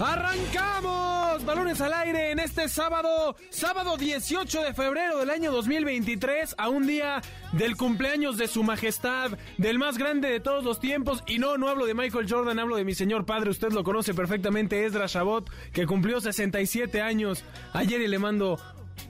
¡Arrancamos! 0.00 1.44
Balones 1.44 1.80
al 1.80 1.92
aire 1.92 2.32
en 2.32 2.40
este 2.40 2.68
sábado, 2.68 3.36
sábado 3.50 3.96
18 3.96 4.62
de 4.62 4.74
febrero 4.74 5.18
del 5.18 5.30
año 5.30 5.52
2023, 5.52 6.56
a 6.58 6.68
un 6.68 6.86
día 6.86 7.22
del 7.52 7.76
cumpleaños 7.76 8.36
de 8.36 8.48
su 8.48 8.64
majestad, 8.64 9.38
del 9.56 9.78
más 9.78 9.96
grande 9.96 10.28
de 10.28 10.40
todos 10.40 10.64
los 10.64 10.80
tiempos. 10.80 11.22
Y 11.28 11.38
no, 11.38 11.58
no 11.58 11.68
hablo 11.68 11.86
de 11.86 11.94
Michael 11.94 12.26
Jordan, 12.28 12.58
hablo 12.58 12.74
de 12.74 12.84
mi 12.84 12.94
señor 12.94 13.24
padre, 13.24 13.50
usted 13.50 13.70
lo 13.72 13.84
conoce 13.84 14.14
perfectamente, 14.14 14.84
Ezra 14.84 15.06
Shabot, 15.06 15.48
que 15.72 15.86
cumplió 15.86 16.20
67 16.20 17.00
años 17.00 17.44
ayer 17.72 18.00
y 18.00 18.08
le 18.08 18.18
mando 18.18 18.58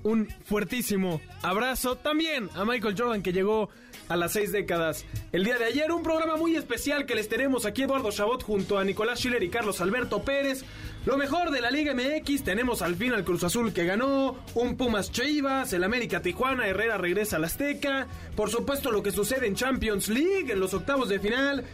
un 0.03 0.29
fuertísimo 0.45 1.21
abrazo 1.43 1.97
también 1.97 2.51
a 2.55 2.65
Michael 2.65 2.95
Jordan 2.97 3.23
que 3.23 3.33
llegó 3.33 3.71
a 4.09 4.17
las 4.17 4.33
seis 4.33 4.53
décadas. 4.53 5.05
El 5.33 5.45
día 5.45 5.59
de 5.59 5.65
ayer, 5.65 5.91
un 5.91 6.03
programa 6.03 6.37
muy 6.37 6.57
especial 6.57 7.07
que 7.07 7.15
les 7.15 7.29
tenemos 7.29 7.67
aquí 7.67 7.83
Eduardo 7.83 8.11
Chabot 8.11 8.43
junto 8.43 8.79
a 8.79 8.85
Nicolás 8.85 9.19
Schiller 9.19 9.43
y 9.43 9.49
Carlos 9.49 9.81
Alberto 9.81 10.23
Pérez. 10.23 10.65
Lo 11.07 11.17
mejor 11.17 11.51
de 11.51 11.61
la 11.61 11.71
Liga 11.71 11.95
MX, 11.95 12.45
tenemos 12.45 12.83
al 12.83 12.97
fin 12.97 13.13
al 13.13 13.25
Cruz 13.25 13.45
Azul 13.45 13.73
que 13.73 13.85
ganó, 13.85 14.39
un 14.55 14.77
Pumas 14.77 15.11
Chivas, 15.11 15.73
el 15.73 15.85
América 15.85 16.23
Tijuana, 16.23 16.67
Herrera 16.67 16.99
regresa 16.99 17.37
al 17.37 17.45
Azteca, 17.45 18.07
por 18.37 18.51
supuesto 18.51 18.91
lo 18.91 19.03
que 19.03 19.11
sucede 19.11 19.47
en 19.47 19.55
Champions 19.55 20.09
League, 20.09 20.51
en 20.51 20.61
los 20.61 20.73
octavos 20.73 21.09
de 21.09 21.21
final, 21.21 21.65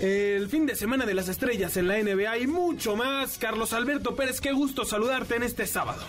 el 0.00 0.48
fin 0.48 0.66
de 0.66 0.74
semana 0.74 1.06
de 1.06 1.14
las 1.14 1.28
estrellas 1.28 1.76
en 1.76 1.88
la 1.88 1.98
NBA 1.98 2.38
y 2.38 2.46
mucho 2.46 2.96
más. 2.96 3.38
Carlos 3.38 3.72
Alberto 3.72 4.14
Pérez, 4.16 4.40
qué 4.40 4.52
gusto 4.52 4.84
saludarte 4.84 5.36
en 5.36 5.44
este 5.44 5.66
sábado. 5.66 6.02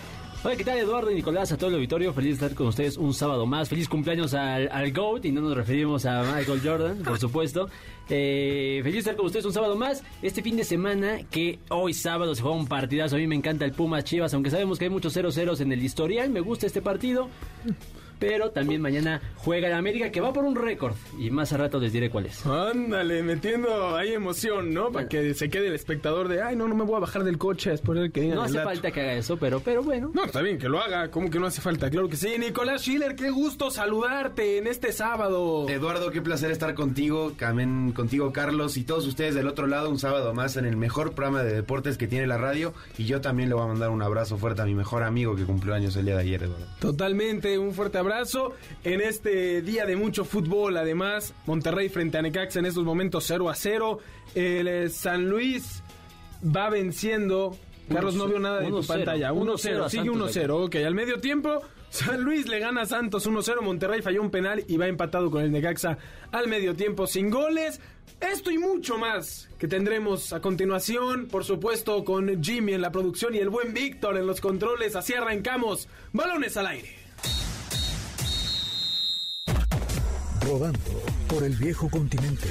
Hola, 0.44 0.54
¿qué 0.56 0.64
tal 0.64 0.78
Eduardo 0.78 1.10
y 1.10 1.14
Nicolás? 1.16 1.50
A 1.50 1.56
todo 1.56 1.70
el 1.70 1.76
auditorio, 1.76 2.12
feliz 2.12 2.38
de 2.38 2.46
estar 2.46 2.56
con 2.56 2.68
ustedes 2.68 2.96
un 2.96 3.12
sábado 3.12 3.46
más. 3.46 3.68
Feliz 3.68 3.88
cumpleaños 3.88 4.32
al, 4.32 4.68
al 4.70 4.92
GOAT 4.92 5.24
y 5.24 5.32
no 5.32 5.40
nos 5.40 5.56
referimos 5.56 6.06
a 6.06 6.22
Michael 6.22 6.60
Jordan, 6.62 6.98
por 6.98 7.18
supuesto. 7.18 7.68
Eh, 8.08 8.78
feliz 8.84 8.94
de 8.94 8.98
estar 9.00 9.16
con 9.16 9.26
ustedes 9.26 9.44
un 9.44 9.52
sábado 9.52 9.74
más. 9.74 10.04
Este 10.22 10.42
fin 10.42 10.56
de 10.56 10.62
semana, 10.62 11.18
que 11.30 11.58
hoy 11.68 11.94
sábado 11.94 12.32
se 12.34 12.42
juega 12.42 12.56
un 12.56 12.68
partidazo. 12.68 13.16
A 13.16 13.18
mí 13.18 13.26
me 13.26 13.34
encanta 13.34 13.64
el 13.64 13.72
Pumas 13.72 14.04
Chivas, 14.04 14.34
aunque 14.34 14.50
sabemos 14.50 14.78
que 14.78 14.84
hay 14.84 14.90
muchos 14.90 15.16
0-0 15.16 15.60
en 15.60 15.72
el 15.72 15.82
historial. 15.82 16.30
Me 16.30 16.40
gusta 16.40 16.66
este 16.66 16.80
partido. 16.80 17.28
Pero 18.18 18.50
también 18.50 18.80
mañana 18.80 19.20
juega 19.36 19.68
el 19.68 19.74
América 19.74 20.10
que 20.10 20.20
va 20.20 20.32
por 20.32 20.44
un 20.44 20.56
récord. 20.56 20.94
Y 21.18 21.30
más 21.30 21.52
a 21.52 21.56
rato 21.58 21.78
les 21.78 21.92
diré 21.92 22.10
cuál 22.10 22.26
es. 22.26 22.44
Ándale, 22.46 23.22
metiendo 23.22 23.96
ahí 23.96 24.12
emoción, 24.14 24.72
¿no? 24.72 24.90
Para 24.90 25.08
que 25.08 25.34
se 25.34 25.50
quede 25.50 25.68
el 25.68 25.74
espectador 25.74 26.28
de, 26.28 26.42
ay, 26.42 26.56
no, 26.56 26.66
no 26.68 26.74
me 26.74 26.84
voy 26.84 26.96
a 26.96 27.00
bajar 27.00 27.24
del 27.24 27.38
coche 27.38 27.70
después 27.70 27.98
de 28.00 28.10
que 28.10 28.20
digan 28.22 28.36
No 28.36 28.42
hace 28.44 28.54
dato". 28.58 28.68
falta 28.70 28.90
que 28.90 29.00
haga 29.00 29.12
eso, 29.14 29.36
pero, 29.36 29.60
pero 29.60 29.82
bueno. 29.82 30.10
No, 30.14 30.24
está 30.24 30.40
bien 30.42 30.58
que 30.58 30.68
lo 30.68 30.80
haga. 30.80 31.10
¿Cómo 31.10 31.30
que 31.30 31.38
no 31.38 31.46
hace 31.46 31.60
falta? 31.60 31.90
Claro 31.90 32.08
que 32.08 32.16
sí. 32.16 32.28
Nicolás 32.38 32.82
Schiller, 32.82 33.14
qué 33.16 33.30
gusto 33.30 33.70
saludarte 33.70 34.58
en 34.58 34.66
este 34.66 34.92
sábado. 34.92 35.68
Eduardo, 35.68 36.10
qué 36.10 36.22
placer 36.22 36.50
estar 36.50 36.74
contigo, 36.74 37.32
también 37.38 37.92
contigo 37.92 38.32
Carlos 38.32 38.76
y 38.76 38.84
todos 38.84 39.06
ustedes 39.06 39.34
del 39.34 39.46
otro 39.46 39.66
lado 39.66 39.90
un 39.90 39.98
sábado 39.98 40.32
más 40.34 40.56
en 40.56 40.64
el 40.64 40.76
mejor 40.76 41.12
programa 41.14 41.42
de 41.42 41.52
deportes 41.54 41.98
que 41.98 42.06
tiene 42.08 42.26
la 42.26 42.38
radio 42.38 42.72
y 42.96 43.04
yo 43.04 43.20
también 43.20 43.48
le 43.48 43.54
voy 43.54 43.64
a 43.64 43.68
mandar 43.68 43.90
un 43.90 44.02
abrazo 44.02 44.36
fuerte 44.38 44.62
a 44.62 44.64
mi 44.64 44.74
mejor 44.74 45.02
amigo 45.02 45.36
que 45.36 45.44
cumplió 45.44 45.74
años 45.74 45.96
el 45.96 46.06
día 46.06 46.14
de 46.14 46.22
ayer, 46.22 46.42
Eduardo. 46.44 46.66
Totalmente, 46.80 47.58
un 47.58 47.72
fuerte 47.74 47.98
abrazo 47.98 48.05
en 48.84 49.00
este 49.00 49.62
día 49.62 49.86
de 49.86 49.96
mucho 49.96 50.24
fútbol. 50.24 50.76
Además, 50.76 51.34
Monterrey 51.46 51.88
frente 51.88 52.18
a 52.18 52.22
Necaxa 52.22 52.58
en 52.58 52.66
estos 52.66 52.84
momentos 52.84 53.24
0 53.26 53.48
a 53.48 53.54
0. 53.54 53.98
El 54.34 54.68
eh, 54.68 54.88
San 54.88 55.28
Luis 55.28 55.82
va 56.44 56.70
venciendo. 56.70 57.56
Carlos 57.92 58.14
no 58.14 58.26
vio 58.26 58.38
nada 58.38 58.60
de 58.60 58.68
tu 58.68 58.78
1-0, 58.78 58.86
pantalla. 58.86 59.32
1-0, 59.32 59.44
1-0 59.44 59.88
sigue 59.88 60.04
Santos 60.06 60.36
1-0. 60.36 60.50
Ok, 60.66 60.76
al 60.76 60.94
medio 60.94 61.20
tiempo, 61.20 61.62
San 61.90 62.22
Luis 62.22 62.48
le 62.48 62.58
gana 62.58 62.82
a 62.82 62.86
Santos 62.86 63.28
1-0. 63.28 63.60
Monterrey 63.62 64.02
falló 64.02 64.22
un 64.22 64.30
penal 64.30 64.64
y 64.66 64.76
va 64.76 64.86
empatado 64.86 65.30
con 65.30 65.42
el 65.42 65.52
Necaxa 65.52 65.98
al 66.32 66.48
medio 66.48 66.74
tiempo 66.74 67.06
sin 67.06 67.30
goles. 67.30 67.80
Esto 68.20 68.50
y 68.50 68.58
mucho 68.58 68.98
más 68.98 69.48
que 69.58 69.68
tendremos 69.68 70.32
a 70.32 70.40
continuación, 70.40 71.28
por 71.28 71.44
supuesto, 71.44 72.04
con 72.04 72.42
Jimmy 72.42 72.72
en 72.72 72.82
la 72.82 72.90
producción 72.90 73.34
y 73.34 73.38
el 73.38 73.50
buen 73.50 73.74
Víctor 73.74 74.16
en 74.16 74.26
los 74.26 74.40
controles. 74.40 74.96
Así 74.96 75.14
arrancamos. 75.14 75.88
Balones 76.12 76.56
al 76.56 76.66
aire. 76.66 77.05
Rodando 80.46 80.78
por 81.28 81.42
el 81.42 81.56
viejo 81.56 81.90
continente. 81.90 82.48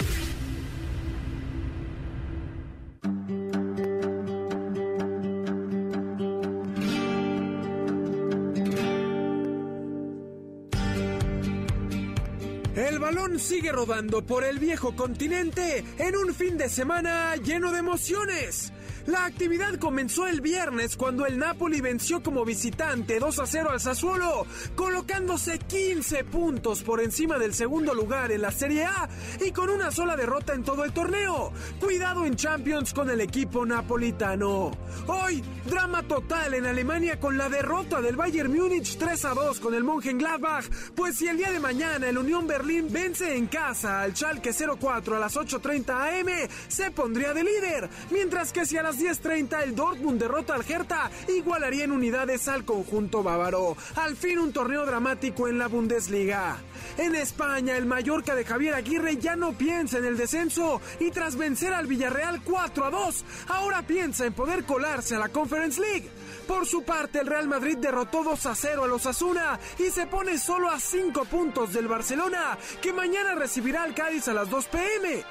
El 12.75 12.99
balón 12.99 13.39
sigue 13.39 13.71
rodando 13.71 14.25
por 14.25 14.43
el 14.43 14.59
viejo 14.59 14.93
continente 14.97 15.85
en 15.97 16.17
un 16.17 16.33
fin 16.33 16.57
de 16.57 16.67
semana 16.67 17.37
lleno 17.37 17.71
de 17.71 17.79
emociones. 17.79 18.73
La 19.07 19.25
actividad 19.25 19.75
comenzó 19.77 20.27
el 20.27 20.41
viernes 20.41 20.95
cuando 20.95 21.27
el 21.27 21.37
Napoli 21.37 21.79
venció 21.79 22.23
como 22.23 22.43
visitante 22.43 23.19
2 23.19 23.37
a 23.37 23.45
0 23.45 23.69
al 23.71 23.79
Sassuolo, 23.79 24.47
colocándose 24.75 25.59
15 25.59 26.23
puntos 26.23 26.81
por 26.81 26.99
encima 26.99 27.37
del 27.37 27.53
segundo 27.53 27.93
lugar 27.93 28.31
en 28.31 28.41
la 28.41 28.49
Serie 28.49 28.85
A 28.85 29.07
y 29.45 29.51
con 29.51 29.69
una 29.69 29.91
sola 29.91 30.15
derrota 30.15 30.53
en 30.55 30.63
todo 30.63 30.83
el 30.83 30.91
torneo. 30.91 31.51
Cuidado 31.79 32.25
en 32.25 32.35
Champions 32.35 32.93
con 32.93 33.07
el 33.11 33.21
equipo 33.21 33.63
napolitano. 33.63 34.71
Hoy, 35.05 35.43
drama 35.65 36.01
total 36.01 36.55
en 36.55 36.65
Alemania 36.65 37.19
con 37.19 37.37
la 37.37 37.47
derrota 37.47 38.01
del 38.01 38.15
Bayern 38.15 38.51
Múnich 38.51 38.97
3 38.97 39.25
a 39.25 39.33
2 39.35 39.59
con 39.59 39.75
el 39.75 39.83
Mönchengladbach, 39.83 40.65
pues 40.95 41.17
si 41.17 41.27
el 41.27 41.37
día 41.37 41.51
de 41.51 41.59
mañana 41.59 42.09
el 42.09 42.17
Unión 42.17 42.47
Berlín 42.47 42.87
vence 42.89 43.35
en 43.35 43.45
casa 43.45 44.01
al 44.01 44.15
Schalke 44.15 44.51
04 44.51 45.15
a 45.15 45.19
las 45.19 45.35
8.30 45.35 45.89
am, 45.91 46.49
se 46.67 46.89
pondría 46.89 47.35
de 47.35 47.43
líder, 47.43 47.89
mientras 48.09 48.51
que 48.51 48.65
si 48.65 48.77
a 48.77 48.83
las 48.83 48.94
10.30 48.99 49.63
el 49.63 49.75
Dortmund 49.75 50.19
derrota 50.19 50.55
al 50.55 50.63
Hertha, 50.67 51.09
igualaría 51.27 51.83
en 51.83 51.91
unidades 51.91 52.47
al 52.47 52.65
conjunto 52.65 53.23
bávaro. 53.23 53.75
Al 53.95 54.15
fin 54.15 54.39
un 54.39 54.53
torneo 54.53 54.85
dramático 54.85 55.47
en 55.47 55.57
la 55.57 55.67
Bundesliga. 55.67 56.57
En 56.97 57.15
España, 57.15 57.75
el 57.77 57.85
Mallorca 57.85 58.35
de 58.35 58.45
Javier 58.45 58.75
Aguirre 58.75 59.17
ya 59.17 59.35
no 59.35 59.53
piensa 59.53 59.97
en 59.97 60.05
el 60.05 60.17
descenso 60.17 60.81
y 60.99 61.11
tras 61.11 61.35
vencer 61.35 61.73
al 61.73 61.87
Villarreal 61.87 62.41
4 62.43 62.85
a 62.85 62.89
2, 62.89 63.25
ahora 63.47 63.81
piensa 63.81 64.25
en 64.25 64.33
poder 64.33 64.63
colarse 64.63 65.15
a 65.15 65.19
la 65.19 65.29
Conference 65.29 65.79
League. 65.81 66.09
Por 66.47 66.67
su 66.67 66.83
parte, 66.83 67.19
el 67.19 67.27
Real 67.27 67.47
Madrid 67.47 67.77
derrotó 67.77 68.23
2 68.23 68.45
a 68.45 68.55
0 68.55 68.83
a 68.83 68.87
los 68.87 69.05
Asuna 69.05 69.59
y 69.79 69.89
se 69.89 70.05
pone 70.05 70.37
solo 70.37 70.69
a 70.69 70.79
5 70.79 71.25
puntos 71.25 71.73
del 71.73 71.87
Barcelona, 71.87 72.57
que 72.81 72.93
mañana 72.93 73.33
recibirá 73.33 73.83
al 73.83 73.95
Cádiz 73.95 74.27
a 74.27 74.33
las 74.33 74.49
2 74.49 74.65
pm. 74.67 75.23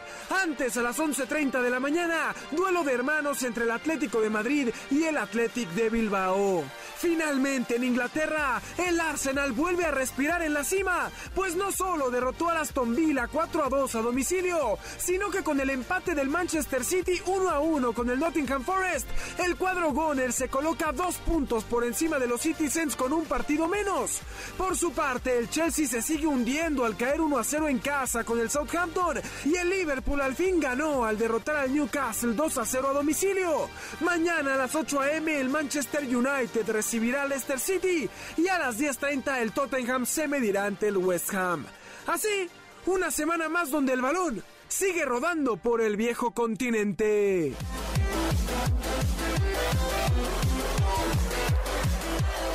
Antes, 0.43 0.77
a 0.77 0.83
las 0.83 0.99
11.30 0.99 1.63
de 1.63 1.71
la 1.71 1.79
mañana, 1.79 2.35
duelo 2.51 2.83
de 2.83 2.95
hermanos 2.95 3.43
entre 3.45 3.65
el 3.65 3.71
Atlético 3.71 4.21
de 4.21 4.31
Madrid 4.31 4.71
y 4.91 5.05
el 5.05 5.17
Athletic 5.17 5.69
de 5.71 5.91
Bilbao. 5.91 6.65
Finalmente, 6.97 7.77
en 7.77 7.85
Inglaterra, 7.85 8.61
el 8.79 8.99
Arsenal 8.99 9.53
vuelve 9.53 9.85
a 9.85 9.91
respirar 9.91 10.43
en 10.43 10.55
la 10.55 10.65
cima, 10.65 11.11
pues 11.35 11.55
no 11.55 11.71
solo 11.71 12.11
derrotó 12.11 12.49
al 12.49 12.57
Aston 12.59 12.95
Villa 12.95 13.29
4 13.29 13.65
a 13.65 13.69
2 13.69 13.95
a 13.95 14.01
domicilio, 14.01 14.79
sino 14.97 15.31
que 15.31 15.43
con 15.43 15.61
el 15.61 15.71
empate 15.71 16.15
del 16.15 16.29
Manchester 16.29 16.83
City 16.85 17.21
1 17.27 17.51
a 17.51 17.61
1 17.61 17.93
con 17.93 18.09
el 18.11 18.19
Nottingham 18.19 18.65
Forest, 18.65 19.07
el 19.39 19.57
cuadro 19.57 19.93
Goner 19.93 20.33
se 20.33 20.49
coloca 20.49 20.93
dos 21.05 21.17
puntos 21.17 21.65
por 21.65 21.85
encima 21.85 22.19
de 22.19 22.27
los 22.27 22.41
Citizens 22.41 22.97
con 22.97 23.13
un 23.13 23.27
partido 23.27 23.69
menos. 23.69 24.21
Por 24.57 24.75
su 24.75 24.93
parte, 24.93 25.37
el 25.37 25.51
Chelsea 25.51 25.87
se 25.87 26.01
sigue 26.01 26.27
hundiendo 26.27 26.87
al 26.87 26.97
caer 26.97 27.21
1 27.21 27.39
a 27.39 27.45
0 27.45 27.69
en 27.69 27.79
casa 27.79 28.25
con 28.25 28.41
el 28.41 28.49
Southampton 28.49 29.21
y 29.45 29.55
el 29.55 29.69
Liverpool 29.69 30.23
al 30.23 30.35
fin 30.35 30.59
ganó 30.59 31.05
al 31.05 31.19
derrotar 31.19 31.57
al 31.57 31.75
Newcastle 31.75 32.33
2 32.33 32.57
a 32.57 32.65
0 32.65 32.89
a 32.89 32.93
domicilio. 32.95 33.69
Mañana 34.01 34.55
a 34.55 34.57
las 34.57 34.75
8 34.75 35.01
a.m. 35.03 35.39
el 35.39 35.51
Manchester 35.51 36.05
United 36.05 36.71
recibirá 36.71 37.25
al 37.25 37.29
Leicester 37.29 37.61
City 37.61 38.09
y 38.39 38.49
a 38.49 38.59
las 38.59 38.79
10.30 38.79 39.43
el 39.43 39.53
Tottenham 39.53 40.07
se 40.07 40.27
medirá 40.27 40.65
ante 40.65 40.89
el 40.89 40.97
West 40.97 41.35
Ham. 41.35 41.67
Así, 42.07 42.49
una 42.87 43.11
semana 43.11 43.51
más 43.51 43.71
donde 43.71 43.93
el 43.93 44.01
balón 44.01 44.43
sigue 44.69 45.05
rodando 45.05 45.59
por 45.59 45.83
el 45.83 45.99
viejo 45.99 46.31
continente. 46.31 47.53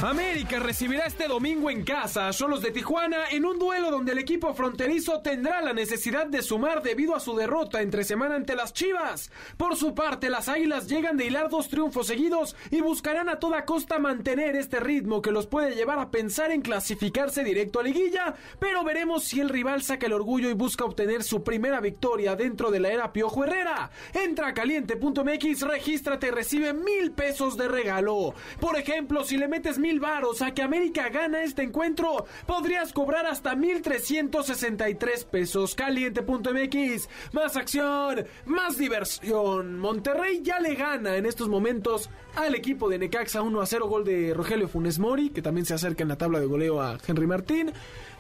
América 0.02 0.60
recibirá 0.60 1.08
este 1.08 1.28
domingo 1.28 1.70
en 1.70 1.84
casa 1.84 2.30
a 2.30 2.32
Cholos 2.32 2.62
de 2.62 2.72
Tijuana 2.72 3.26
en 3.32 3.44
un 3.44 3.60
duelo 3.60 3.92
donde 3.92 4.14
el 4.14 4.20
equipo 4.20 4.54
fronterizo 4.54 5.20
tendrá 5.20 5.62
la 5.62 5.74
necesidad 5.74 6.26
de 6.26 6.42
sumar 6.42 6.82
debido 6.82 7.18
a 7.18 7.20
su 7.20 7.36
derrota 7.36 7.82
entre 7.82 8.06
semana 8.06 8.36
ante 8.36 8.56
las 8.56 8.72
Chivas. 8.72 9.30
Por 9.58 9.76
su 9.76 9.94
parte, 9.94 10.30
las 10.30 10.48
Águilas 10.48 10.88
llegan 10.88 11.18
de 11.18 11.26
hilar 11.26 11.50
dos 11.50 11.68
triunfos 11.68 12.08
seguidos 12.08 12.56
y 12.72 12.80
buscarán 12.80 13.28
a 13.28 13.40
toda 13.40 13.66
costa 13.66 14.00
mantener 14.00 14.56
este 14.56 14.80
ritmo 14.80 15.22
que 15.22 15.34
los 15.34 15.48
puede 15.48 15.76
llevar 15.76 16.00
a 16.00 16.12
pensar 16.12 16.52
en 16.52 16.62
clasificarse 16.62 17.44
directo 17.44 17.82
a 17.82 17.84
liguilla, 17.84 18.36
pero 18.58 18.86
veremos 18.86 19.26
si 19.26 19.42
el 19.42 19.50
rival 19.50 19.84
saca 19.84 20.06
el 20.06 20.14
orgullo 20.14 20.50
y 20.50 20.54
busca 20.54 20.86
obtener 20.86 21.24
su 21.24 21.44
primera 21.44 21.82
victoria 21.82 22.38
dentro 22.38 22.72
de 22.72 22.80
la 22.80 22.90
era 22.90 23.12
Piojo 23.12 23.44
Herrera. 23.44 23.92
Entra 24.14 24.48
a 24.48 24.54
caliente.mx, 24.54 25.62
regístrate 25.64 26.28
y 26.28 26.32
recibe 26.32 26.72
mil 26.72 27.12
pesos 27.12 27.58
de 27.58 27.68
regalo. 27.68 28.34
Por 28.62 28.78
ejemplo, 28.78 29.26
si 29.26 29.36
le 29.36 29.50
metes 29.50 29.78
mil 29.78 29.89
varos 29.98 30.44
a 30.44 30.54
que 30.54 30.62
América 30.62 31.10
gana 31.10 31.42
este 31.42 31.64
encuentro, 31.64 32.26
podrías 32.46 32.94
cobrar 32.94 33.26
hasta 33.26 33.56
1.363 33.56 35.26
pesos. 35.26 35.74
Caliente.mx, 35.74 37.10
más 37.32 37.56
acción, 37.56 38.26
más 38.46 38.78
diversión. 38.78 39.80
Monterrey 39.80 40.42
ya 40.44 40.60
le 40.60 40.76
gana 40.76 41.16
en 41.16 41.26
estos 41.26 41.50
momentos 41.50 42.10
al 42.36 42.56
equipo 42.56 42.90
de 42.90 43.00
Necaxa 43.00 43.42
1 43.42 43.62
a 43.62 43.66
0, 43.66 43.88
gol 43.88 44.04
de 44.04 44.34
Rogelio 44.34 44.68
Funes 44.68 45.00
Mori, 45.00 45.30
que 45.30 45.42
también 45.42 45.66
se 45.66 45.74
acerca 45.74 46.04
en 46.04 46.10
la 46.10 46.18
tabla 46.18 46.40
de 46.40 46.46
goleo 46.46 46.82
a 46.82 46.98
Henry 47.08 47.26
Martín. 47.26 47.72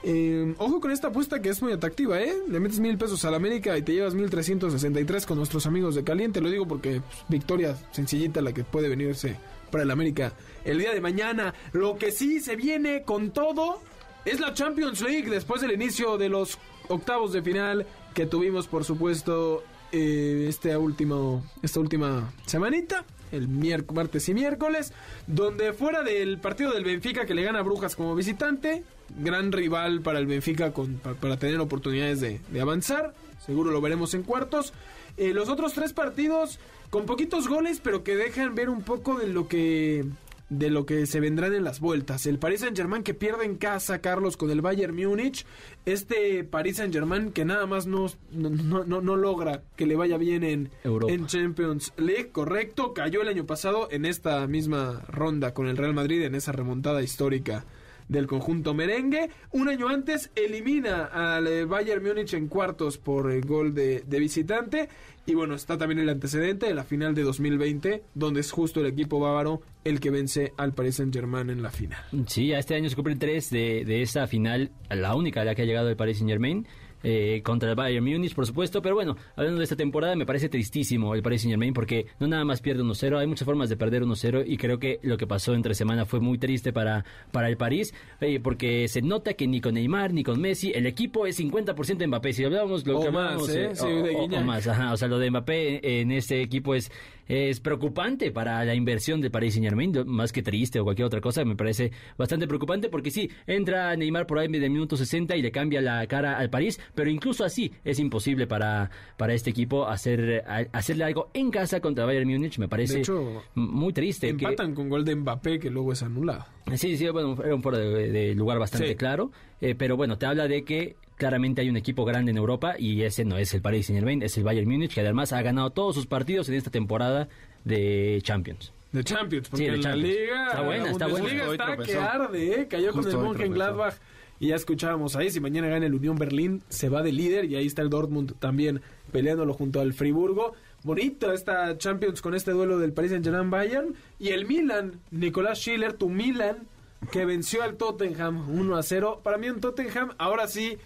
Eh, 0.01 0.56
ojo 0.57 0.80
con 0.80 0.92
esta 0.92 1.10
apuesta 1.10 1.42
que 1.42 1.50
es 1.50 1.62
muy 1.62 1.74
atractiva, 1.74 2.21
¿eh? 2.21 2.33
Le 2.48 2.60
metes 2.60 2.80
mil 2.80 2.98
pesos 2.98 3.25
al 3.25 3.36
América 3.36 3.77
y 3.77 3.81
te 3.81 3.94
llevas 3.94 4.16
1363 4.16 5.25
con 5.25 5.38
nuestros 5.38 5.66
amigos 5.66 5.95
de 5.95 6.04
Caliente. 6.04 6.42
Lo 6.42 6.50
digo 6.50 6.68
porque 6.68 7.01
pues, 7.01 7.25
victoria 7.27 7.75
sencillita 7.92 8.42
la 8.42 8.54
que 8.54 8.63
puede 8.63 8.88
venirse 8.88 9.38
para 9.69 9.83
el 9.83 9.92
América 9.92 10.33
el 10.66 10.80
día 10.80 10.94
de 10.94 11.01
mañana. 11.01 11.54
Lo 11.74 11.98
que 11.98 12.12
sí 12.12 12.39
se 12.39 12.56
viene 12.56 13.04
con 13.04 13.31
todo 13.31 13.81
es 14.25 14.39
la 14.39 14.54
Champions 14.54 15.01
League 15.01 15.30
después 15.30 15.62
del 15.62 15.71
inicio 15.71 16.18
de 16.18 16.30
los 16.30 16.57
octavos 16.88 17.33
de 17.33 17.42
final 17.42 17.86
que 18.13 18.25
tuvimos, 18.25 18.68
por 18.68 18.83
supuesto, 18.83 19.63
eh, 19.92 20.45
este 20.50 20.75
último, 20.75 21.45
esta 21.62 21.80
última 21.80 22.31
semanita. 22.45 23.06
El 23.31 23.48
martes 23.94 24.27
y 24.27 24.33
miércoles, 24.33 24.92
donde 25.27 25.71
fuera 25.74 26.01
del 26.01 26.39
partido 26.39 26.71
del 26.71 26.83
Benfica 26.83 27.27
que 27.27 27.36
le 27.36 27.44
gana 27.44 27.60
a 27.60 27.62
Brujas 27.62 27.95
como 27.95 28.16
visitante, 28.16 28.83
gran 29.19 29.51
rival 29.51 30.01
para 30.01 30.18
el 30.18 30.25
Benfica 30.25 30.74
con, 30.74 30.95
para, 30.95 31.16
para 31.16 31.38
tener 31.38 31.60
oportunidades 31.60 32.21
de, 32.21 32.42
de 32.50 32.60
avanzar, 32.60 33.13
seguro 33.45 33.69
lo 33.69 33.81
veremos 33.81 34.16
en 34.16 34.24
cuartos. 34.24 34.74
Eh, 35.16 35.33
los 35.33 35.48
otros 35.48 35.74
tres 35.74 35.94
partidos 35.94 36.60
con 36.89 37.06
poquitos 37.06 37.47
goles, 37.47 37.80
pero 37.83 38.03
que 38.03 38.15
dejan 38.15 38.56
ver 38.56 38.69
un 38.69 38.81
poco 38.81 39.18
de 39.18 39.27
lo 39.27 39.47
que 39.47 40.06
de 40.50 40.71
lo 40.71 40.88
que 40.88 41.06
se 41.06 41.19
vendrán 41.19 41.53
en 41.53 41.63
las 41.63 41.80
vueltas. 41.80 42.25
El 42.25 42.39
Paris 42.39 42.62
Saint-Germain 42.62 43.03
que 43.03 43.13
pierde 43.13 43.45
en 43.45 43.56
casa, 43.56 44.01
Carlos, 44.01 44.36
con 44.36 44.50
el 44.50 44.62
Bayern 44.62 44.95
Múnich. 44.95 45.45
Este 45.86 46.44
Paris 46.44 46.77
Saint-Germain 46.77 47.31
que 47.31 47.45
nada 47.45 47.68
más 47.68 47.86
no, 47.86 48.07
no, 48.31 48.83
no, 48.83 49.01
no, 49.01 49.15
logra 49.15 49.62
que 49.75 49.86
le 49.86 49.95
vaya 49.95 50.18
bien 50.18 50.44
en, 50.44 50.71
en 50.83 51.27
Champions 51.27 51.94
League, 51.97 52.31
correcto. 52.31 52.94
Cayó 52.95 53.21
el 53.21 53.27
año 53.27 53.45
pasado 53.45 53.89
en 53.92 54.06
esta 54.06 54.45
misma 54.47 55.03
ronda 55.07 55.53
con 55.53 55.68
el 55.68 55.77
Real 55.77 55.94
Madrid, 55.94 56.24
en 56.24 56.33
esa 56.33 56.51
remontada 56.51 57.03
histórica 57.03 57.65
del 58.09 58.27
conjunto 58.27 58.73
merengue. 58.73 59.29
Un 59.51 59.69
año 59.69 59.88
antes 59.88 60.31
elimina 60.35 61.06
al 61.06 61.47
eh, 61.47 61.63
Bayern 61.63 62.03
Múnich 62.03 62.33
en 62.33 62.47
cuartos 62.47 62.97
por 62.97 63.31
el 63.31 63.45
gol 63.45 63.73
de, 63.73 64.03
visitante. 64.09 64.89
Y 65.25 65.35
bueno, 65.35 65.53
está 65.53 65.77
también 65.77 66.00
el 66.00 66.09
antecedente 66.09 66.65
de 66.65 66.73
la 66.73 66.83
final 66.83 67.13
de 67.15 67.21
2020, 67.21 68.03
donde 68.15 68.41
es 68.41 68.51
justo 68.51 68.81
el 68.81 68.88
equipo 68.88 69.19
bávaro 69.19 69.61
el 69.83 70.00
que 70.00 70.09
vence 70.09 70.53
al 70.57 70.73
Paris 70.73 70.95
Saint 70.95 71.13
Germain 71.13 71.50
en 71.50 71.61
la 71.61 71.69
final. 71.69 72.01
Sí, 72.25 72.51
este 72.51 72.75
año 72.75 72.89
se 72.89 72.95
cumplen 72.95 73.19
tres 73.19 73.50
de, 73.51 73.85
de 73.85 74.01
esa 74.01 74.27
final, 74.27 74.71
la 74.89 75.15
única 75.15 75.41
a 75.41 75.45
la 75.45 75.56
que 75.56 75.61
ha 75.61 75.65
llegado 75.65 75.88
el 75.88 75.95
Paris 75.95 76.17
Saint 76.17 76.29
Germain. 76.29 76.67
Eh, 77.04 77.42
contra 77.44 77.69
el 77.69 77.75
Bayern 77.75 78.04
Múnich, 78.04 78.36
por 78.36 78.46
supuesto. 78.46 78.81
Pero 78.81 78.96
bueno, 78.96 79.16
hablando 79.36 79.60
de 79.60 79.63
esta 79.63 79.75
temporada, 79.75 80.16
me 80.16 80.25
parece 80.25 80.50
tristísimo 80.50 81.16
el 81.16 81.22
Paris 81.22 81.42
Saint 81.42 81.54
Germain 81.54 81.74
porque 81.74 82.07
no 82.19 82.28
nada 82.28 82.44
más 82.44 82.62
pierde 82.62 82.84
1-0, 82.84 83.18
hay 83.18 83.28
muchas 83.28 83.46
formas 83.46 83.69
de 83.69 83.78
perder 83.78 84.04
1-0 84.04 84.44
y 84.46 84.57
creo 84.57 84.80
que 84.80 85.00
lo 85.04 85.18
que 85.18 85.28
pasó 85.28 85.54
entre 85.54 85.74
semana 85.75 86.06
fue 86.06 86.19
muy 86.19 86.38
triste 86.38 86.74
para, 86.74 87.06
para 87.31 87.50
el 87.50 87.57
París 87.57 87.94
eh, 88.19 88.40
porque 88.42 88.88
se 88.88 89.01
nota 89.01 89.34
que 89.34 89.48
ni 89.48 89.62
con 89.62 89.75
Neymar 89.75 90.13
ni 90.13 90.24
con 90.24 90.42
Messi 90.42 90.72
el 90.74 90.86
equipo 90.86 91.25
es 91.25 91.40
50% 91.40 92.07
Mbappé. 92.07 92.34
Si 92.34 92.44
hablábamos 92.44 92.86
lo 92.86 93.00
o 93.00 93.04
que 93.04 93.12
más, 93.12 93.34
hablábamos, 93.34 93.50
¿eh? 93.50 93.66
eh, 93.66 93.75
Sí, 93.75 94.36
o, 94.36 94.42
más, 94.42 94.68
ajá, 94.68 94.94
o 94.94 94.98
sea, 94.98 95.07
lo 95.07 95.19
de 95.19 95.30
Mbappé 95.30 96.02
en 96.02 96.12
este 96.12 96.42
equipo 96.42 96.75
es 96.75 96.92
es 97.30 97.60
preocupante 97.60 98.31
para 98.31 98.66
la 98.66 98.74
inversión 98.74 99.22
de 99.22 99.30
Paris 99.30 99.54
Saint 99.54 99.68
Germain, 99.68 99.94
más 100.07 100.34
que 100.34 100.42
triste 100.42 100.80
o 100.80 100.84
cualquier 100.84 101.06
otra 101.06 101.22
cosa, 101.22 101.45
me 101.45 101.56
parece 101.56 101.92
bastante 102.18 102.48
preocupante 102.48 102.90
porque 102.90 103.12
sí, 103.12 103.30
entra 103.45 103.95
Neymar 103.95 104.25
por 104.25 104.40
ahí 104.40 104.48
de 104.48 104.68
minuto 104.68 104.98
60 104.98 105.38
y 105.38 105.42
le 105.44 105.52
cambia 105.52 105.80
la 105.80 106.06
cara 106.07 106.40
al 106.40 106.50
París, 106.50 106.80
pero 106.95 107.09
incluso 107.09 107.44
así 107.44 107.71
es 107.83 108.00
imposible 108.00 108.47
para, 108.47 108.89
para 109.18 109.33
este 109.33 109.50
equipo 109.50 109.88
hacer 109.88 110.44
a- 110.47 110.65
hacerle 110.71 111.03
algo 111.06 111.30
en 111.33 111.51
casa 111.51 111.80
contra 111.80 112.06
Bayern 112.06 112.30
Múnich, 112.30 112.57
me 112.59 112.68
parece 112.68 112.95
De 112.95 113.00
hecho, 113.01 113.19
m- 113.21 113.41
muy 113.56 113.94
triste. 113.94 114.27
que- 114.27 114.31
Empatan 114.45 114.74
con 114.75 114.89
gol 114.89 115.03
de 115.06 115.15
Mbappé 115.15 115.59
que 115.59 115.69
luego 115.69 115.94
es 115.94 116.03
anulado. 116.03 116.45
Sí, 116.75 116.97
sí, 116.97 117.07
bueno, 117.09 117.36
era 117.44 117.56
un 117.56 117.62
fuera 117.63 117.77
de, 117.80 118.12
de 118.12 118.36
lugar 118.36 118.59
bastante 118.59 118.89
Sí. 118.89 118.95
claro, 118.95 119.31
eh, 119.62 119.75
pero 119.77 119.97
bueno, 119.97 120.18
te 120.18 120.25
habla 120.25 120.47
de 120.47 120.63
que 120.63 120.95
claramente 121.18 121.62
hay 121.62 121.69
un 121.69 121.77
equipo 121.77 122.06
grande 122.06 122.31
en 122.31 122.38
Europa 122.38 122.75
y 122.80 123.01
ese 123.03 123.25
no 123.25 123.38
es 123.38 123.53
el 123.53 123.62
Paris 123.62 123.88
Saint 123.88 124.00
Germain, 124.00 124.21
es 124.24 124.38
el 124.38 124.44
Bayern 124.44 124.69
Múnich, 124.69 124.94
que 124.94 125.01
además 125.01 125.33
ha 125.33 125.42
ganado 125.42 125.69
todos 125.71 125.95
sus 125.95 126.06
partidos 126.06 126.47
en 126.50 126.56
esta 126.56 126.69
temporada 126.71 127.27
de 127.65 128.19
Champions. 128.24 128.71
De 128.92 129.03
Champions, 129.03 129.50
porque 129.50 129.65
Sí, 129.65 129.69
de 129.69 129.75
en 129.77 129.81
la. 129.83 129.95
Liga. 129.95 130.45
Está 130.47 130.62
buena, 130.62 130.83
la 130.85 130.92
está 130.92 131.07
buena. 131.07 131.47
Hoy 131.47 131.51
está 131.59 131.77
que 131.77 131.95
arde, 131.97 132.62
¿eh? 132.62 132.68
Cayó 132.68 132.92
Justo 132.94 133.12
con 133.18 133.19
el 133.21 133.27
Mönchengladbach. 133.33 133.95
Y 134.39 134.47
ya 134.47 134.56
escuchábamos 134.56 135.15
ahí, 135.15 135.30
si 135.30 135.41
mañana 135.41 135.68
gana 135.68 135.86
el 135.86 135.94
Unión 135.94 136.18
Berlín, 136.18 136.63
se 136.69 136.88
va 136.88 137.03
de 137.03 137.12
líder. 137.12 137.45
Y 137.45 137.56
ahí 137.56 137.65
está 137.65 137.81
el 137.81 137.89
Dortmund 137.89 138.36
también 138.39 138.81
peleándolo 139.12 139.53
junto 139.53 139.81
al 139.81 139.94
Friburgo. 139.94 140.53
Bonito 140.83 141.33
esta 141.33 141.77
Champions 141.77 142.21
con 142.21 142.33
este 142.33 142.51
duelo 142.51 142.80
del 142.80 142.94
Paris 142.94 143.12
Saint-Germain 143.12 143.50
Bayern. 143.50 143.95
Y 144.18 144.30
el 144.30 144.47
Milan, 144.47 145.01
Nicolás 145.12 145.59
Schiller, 145.59 145.94
tu 145.94 146.09
Milan, 146.09 146.68
que 147.12 147.25
venció 147.25 147.63
al 147.63 147.75
Tottenham 147.75 148.50
1 148.50 148.77
a 148.77 148.83
0. 148.83 149.19
Para 149.24 149.38
mí 149.38 149.50
un 149.50 149.59
Tottenham, 149.59 150.12
ahora 150.18 150.47
sí, 150.47 150.77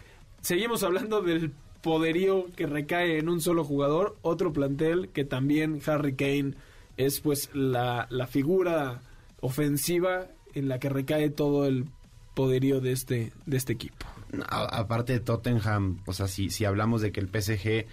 seguimos 0.41 0.81
hablando 0.81 1.21
del 1.21 1.51
poderío 1.83 2.47
que 2.55 2.65
recae 2.65 3.19
en 3.19 3.29
un 3.29 3.39
solo 3.39 3.63
jugador. 3.63 4.15
Otro 4.23 4.51
plantel 4.51 5.09
que 5.09 5.25
también 5.25 5.79
Harry 5.85 6.15
Kane 6.15 6.55
es 6.97 7.19
pues 7.19 7.51
la, 7.53 8.07
la 8.09 8.25
figura 8.25 9.01
ofensiva 9.41 10.27
en 10.55 10.69
la 10.69 10.79
que 10.79 10.89
recae 10.89 11.29
todo 11.29 11.65
el 11.67 11.85
poderío 12.33 12.81
de 12.81 12.91
este, 12.91 13.33
de 13.45 13.57
este 13.57 13.73
equipo. 13.73 14.05
A- 14.49 14.79
aparte 14.79 15.13
de 15.13 15.19
Tottenham, 15.19 15.99
o 16.05 16.13
sea, 16.13 16.27
si, 16.27 16.49
si 16.49 16.65
hablamos 16.65 17.01
de 17.01 17.11
que 17.11 17.19
el 17.19 17.27
PSG 17.29 17.85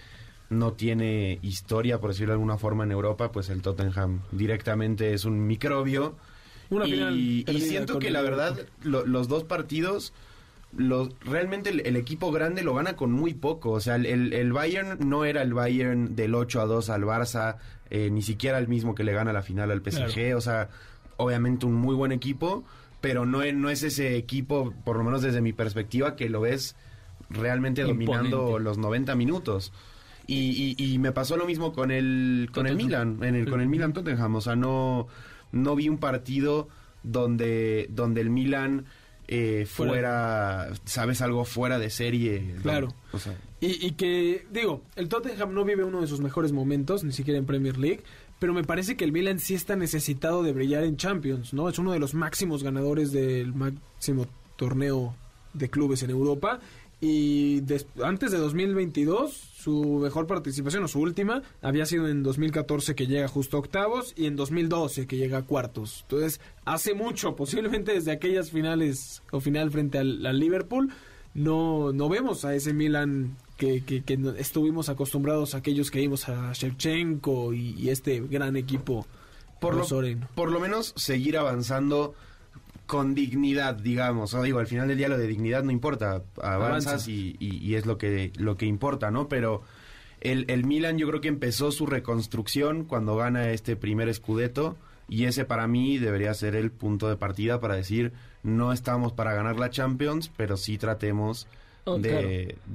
no 0.48 0.72
tiene 0.72 1.38
historia, 1.42 2.00
por 2.00 2.10
decirlo 2.10 2.32
de 2.32 2.36
alguna 2.36 2.56
forma, 2.58 2.84
en 2.84 2.92
Europa, 2.92 3.30
pues 3.32 3.48
el 3.50 3.62
Tottenham 3.62 4.20
directamente 4.32 5.12
es 5.14 5.24
un 5.24 5.46
microbio. 5.46 6.16
Una 6.70 6.86
y, 6.86 7.44
y 7.46 7.60
siento 7.60 7.98
que 7.98 8.10
la 8.10 8.22
verdad, 8.22 8.58
lo- 8.82 9.04
los 9.06 9.28
dos 9.28 9.44
partidos, 9.44 10.12
los, 10.76 11.10
realmente 11.24 11.70
el, 11.70 11.80
el 11.84 11.96
equipo 11.96 12.30
grande 12.32 12.62
lo 12.62 12.74
gana 12.74 12.94
con 12.96 13.12
muy 13.12 13.34
poco. 13.34 13.70
O 13.72 13.80
sea, 13.80 13.96
el, 13.96 14.06
el- 14.06 14.32
el 14.32 14.52
Bayern 14.52 14.98
no 15.08 15.24
era 15.24 15.42
el 15.42 15.52
Bayern 15.54 16.14
del 16.16 16.34
8 16.34 16.60
a 16.60 16.66
2 16.66 16.90
al 16.90 17.02
Barça, 17.02 17.56
eh, 17.90 18.08
ni 18.10 18.22
siquiera 18.22 18.58
el 18.58 18.68
mismo 18.68 18.94
que 18.94 19.04
le 19.04 19.12
gana 19.12 19.32
la 19.32 19.42
final 19.42 19.70
al 19.70 19.82
PSG. 19.82 20.12
Claro. 20.14 20.38
O 20.38 20.40
sea, 20.40 20.68
obviamente 21.16 21.66
un 21.66 21.74
muy 21.74 21.94
buen 21.94 22.12
equipo, 22.12 22.64
pero 23.00 23.26
no 23.26 23.42
es, 23.42 23.54
no 23.54 23.70
es 23.70 23.82
ese 23.82 24.16
equipo, 24.16 24.72
por 24.84 24.96
lo 24.96 25.04
menos 25.04 25.22
desde 25.22 25.40
mi 25.40 25.52
perspectiva, 25.52 26.16
que 26.16 26.28
lo 26.28 26.40
ves 26.40 26.76
realmente 27.28 27.82
dominando 27.82 28.58
los 28.58 28.78
90 28.78 29.14
minutos. 29.14 29.72
Y, 30.26 30.76
y- 30.78 30.92
y 30.94 30.98
me 30.98 31.12
pasó 31.12 31.36
lo 31.36 31.44
mismo 31.46 31.72
con 31.72 31.90
el 31.90 32.50
con 32.52 32.66
el. 32.66 32.76
Milan, 32.76 33.18
en 33.22 33.34
el, 33.34 33.48
con 33.50 33.60
el 33.60 33.68
Milan 33.68 33.92
Tottenham. 33.92 34.36
O 34.36 34.40
sea, 34.40 34.54
no, 34.54 35.08
no 35.50 35.74
vi 35.74 35.88
un 35.88 35.98
partido 35.98 36.68
donde, 37.02 37.88
donde 37.90 38.20
el 38.20 38.30
Milan 38.30 38.84
eh, 39.26 39.64
Fuera. 39.66 39.92
fuera, 40.66 40.68
sabes, 40.84 41.20
algo 41.22 41.44
fuera 41.44 41.78
de 41.78 41.90
serie. 41.90 42.54
Claro. 42.62 42.94
O 43.12 43.18
sea, 43.18 43.34
Y, 43.60 43.84
y 43.86 43.92
que, 43.92 44.46
digo, 44.52 44.82
el 44.96 45.08
Tottenham 45.08 45.52
no 45.54 45.64
vive 45.64 45.82
uno 45.84 46.00
de 46.00 46.06
sus 46.06 46.20
mejores 46.20 46.52
momentos, 46.52 47.02
ni 47.04 47.12
siquiera 47.12 47.38
en 47.38 47.46
Premier 47.46 47.76
League, 47.78 48.02
pero 48.40 48.54
me 48.54 48.64
parece 48.64 48.96
que 48.96 49.04
el 49.04 49.12
Milan 49.12 49.38
sí 49.38 49.54
está 49.54 49.76
necesitado 49.76 50.42
de 50.42 50.52
brillar 50.52 50.82
en 50.82 50.96
Champions, 50.96 51.52
¿no? 51.52 51.68
Es 51.68 51.78
uno 51.78 51.92
de 51.92 52.00
los 52.00 52.14
máximos 52.14 52.64
ganadores 52.64 53.12
del 53.12 53.54
máximo 53.54 54.26
torneo 54.56 55.14
de 55.52 55.68
clubes 55.68 56.02
en 56.02 56.10
Europa. 56.10 56.58
Y 57.02 57.62
antes 58.02 58.30
de 58.30 58.38
2022, 58.38 59.32
su 59.32 60.00
mejor 60.02 60.26
participación, 60.26 60.84
o 60.84 60.88
su 60.88 61.00
última, 61.00 61.42
había 61.62 61.86
sido 61.86 62.08
en 62.08 62.22
2014 62.22 62.94
que 62.94 63.06
llega 63.06 63.28
justo 63.28 63.56
a 63.56 63.60
octavos 63.60 64.14
y 64.16 64.26
en 64.26 64.36
2012 64.36 65.06
que 65.06 65.16
llega 65.16 65.38
a 65.38 65.42
cuartos. 65.42 66.00
Entonces, 66.02 66.40
hace 66.64 66.94
mucho, 66.94 67.36
posiblemente 67.36 67.92
desde 67.92 68.12
aquellas 68.12 68.50
finales 68.50 69.22
o 69.30 69.40
final 69.40 69.70
frente 69.70 69.98
al 69.98 70.40
Liverpool, 70.40 70.90
no, 71.34 71.92
no 71.92 72.08
vemos 72.08 72.44
a 72.44 72.54
ese 72.54 72.72
Milan 72.72 73.36
que, 73.56 73.84
que- 73.84 74.02
estuvimos 74.38 74.88
acostumbrados 74.88 75.54
a 75.54 75.58
aquellos 75.58 75.90
que 75.90 76.00
vimos 76.00 76.28
a 76.28 76.52
Shevchenko 76.52 77.52
y, 77.54 77.74
y 77.78 77.90
este 77.90 78.20
gran 78.20 78.56
equipo 78.56 79.06
por, 79.60 79.74
lo, 79.76 79.86
por 80.34 80.50
lo 80.50 80.58
menos 80.60 80.94
seguir 80.96 81.36
avanzando 81.36 82.14
con 82.86 83.14
dignidad, 83.14 83.74
digamos. 83.76 84.34
O 84.34 84.42
digo, 84.42 84.58
al 84.58 84.66
final 84.66 84.88
del 84.88 84.96
día 84.98 85.08
lo 85.08 85.18
de 85.18 85.26
dignidad 85.28 85.62
no 85.62 85.70
importa. 85.70 86.22
Avanzas 86.42 86.86
Avanza. 86.92 87.10
y, 87.10 87.36
y- 87.38 87.58
y 87.58 87.74
es 87.76 87.86
lo 87.86 87.98
que, 87.98 88.32
lo 88.36 88.56
que 88.56 88.66
importa, 88.66 89.10
¿no? 89.10 89.28
Pero 89.28 89.62
el, 90.20 90.46
el 90.48 90.64
Milan 90.64 90.98
yo 90.98 91.06
creo 91.06 91.20
que 91.20 91.28
empezó 91.28 91.70
su 91.70 91.86
reconstrucción 91.86 92.84
cuando 92.84 93.14
gana 93.16 93.50
este 93.50 93.76
primer 93.76 94.12
Scudetto. 94.12 94.76
Y 95.08 95.24
ese 95.24 95.44
para 95.44 95.66
mí 95.66 95.98
debería 95.98 96.32
ser 96.34 96.54
el 96.56 96.70
punto 96.70 97.08
de 97.08 97.16
partida 97.16 97.60
para 97.60 97.74
decir, 97.74 98.12
no 98.42 98.72
estamos 98.72 99.12
para 99.12 99.34
ganar 99.34 99.58
la 99.58 99.70
Champions, 99.70 100.30
pero 100.36 100.56
sí 100.56 100.78
tratemos 100.78 101.46
Oh, 101.84 101.98
de, 101.98 102.08
claro. 102.10 102.28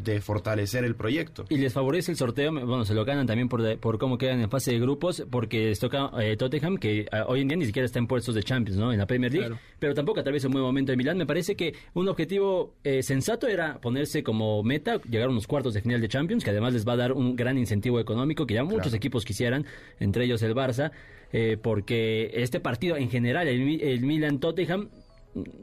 de 0.03 0.19
fortalecer 0.19 0.83
el 0.83 0.95
proyecto. 0.95 1.45
Y 1.49 1.57
les 1.57 1.71
favorece 1.71 2.11
el 2.11 2.17
sorteo, 2.17 2.51
bueno, 2.51 2.85
se 2.85 2.95
lo 2.95 3.05
ganan 3.05 3.27
también 3.27 3.47
por, 3.47 3.77
por 3.77 3.99
cómo 3.99 4.17
quedan 4.17 4.41
en 4.41 4.49
fase 4.49 4.71
de 4.71 4.79
grupos, 4.79 5.23
porque 5.29 5.67
les 5.67 5.79
toca 5.79 6.09
eh, 6.19 6.35
Tottenham, 6.35 6.77
que 6.77 7.01
eh, 7.01 7.07
hoy 7.27 7.41
en 7.41 7.47
día 7.47 7.55
ni 7.55 7.67
siquiera 7.67 7.85
está 7.85 7.99
en 7.99 8.07
puestos 8.07 8.33
de 8.33 8.41
Champions, 8.41 8.79
¿no? 8.79 8.91
En 8.91 8.97
la 8.97 9.05
Premier 9.05 9.31
League, 9.31 9.45
Claro. 9.47 9.61
pero 9.77 9.93
tampoco 9.93 10.21
atraviesa 10.21 10.47
un 10.47 10.53
buen 10.53 10.65
momento 10.65 10.91
de 10.91 10.97
Milán. 10.97 11.19
Me 11.19 11.27
parece 11.27 11.55
que 11.55 11.75
un 11.93 12.07
objetivo 12.09 12.73
eh, 12.83 13.03
sensato 13.03 13.47
era 13.47 13.79
ponerse 13.79 14.23
como 14.23 14.63
meta, 14.63 14.99
llegar 15.03 15.27
a 15.27 15.31
unos 15.31 15.45
cuartos 15.45 15.75
de 15.75 15.81
final 15.81 16.01
de 16.01 16.07
Champions, 16.07 16.43
que 16.43 16.49
además 16.49 16.73
les 16.73 16.85
va 16.85 16.93
a 16.93 16.97
dar 16.97 17.13
un 17.13 17.35
gran 17.35 17.59
incentivo 17.59 17.99
económico, 17.99 18.47
que 18.47 18.55
ya 18.55 18.63
muchos 18.63 18.81
Claro. 18.85 18.97
equipos 18.97 19.23
quisieran, 19.23 19.67
entre 19.99 20.25
ellos 20.25 20.41
el 20.41 20.55
Barça, 20.55 20.89
eh, 21.31 21.57
porque 21.61 22.31
este 22.33 22.59
partido 22.59 22.97
en 22.97 23.11
general, 23.11 23.47
el, 23.47 23.79
el 23.81 24.01
Milan-Tottenham, 24.01 24.89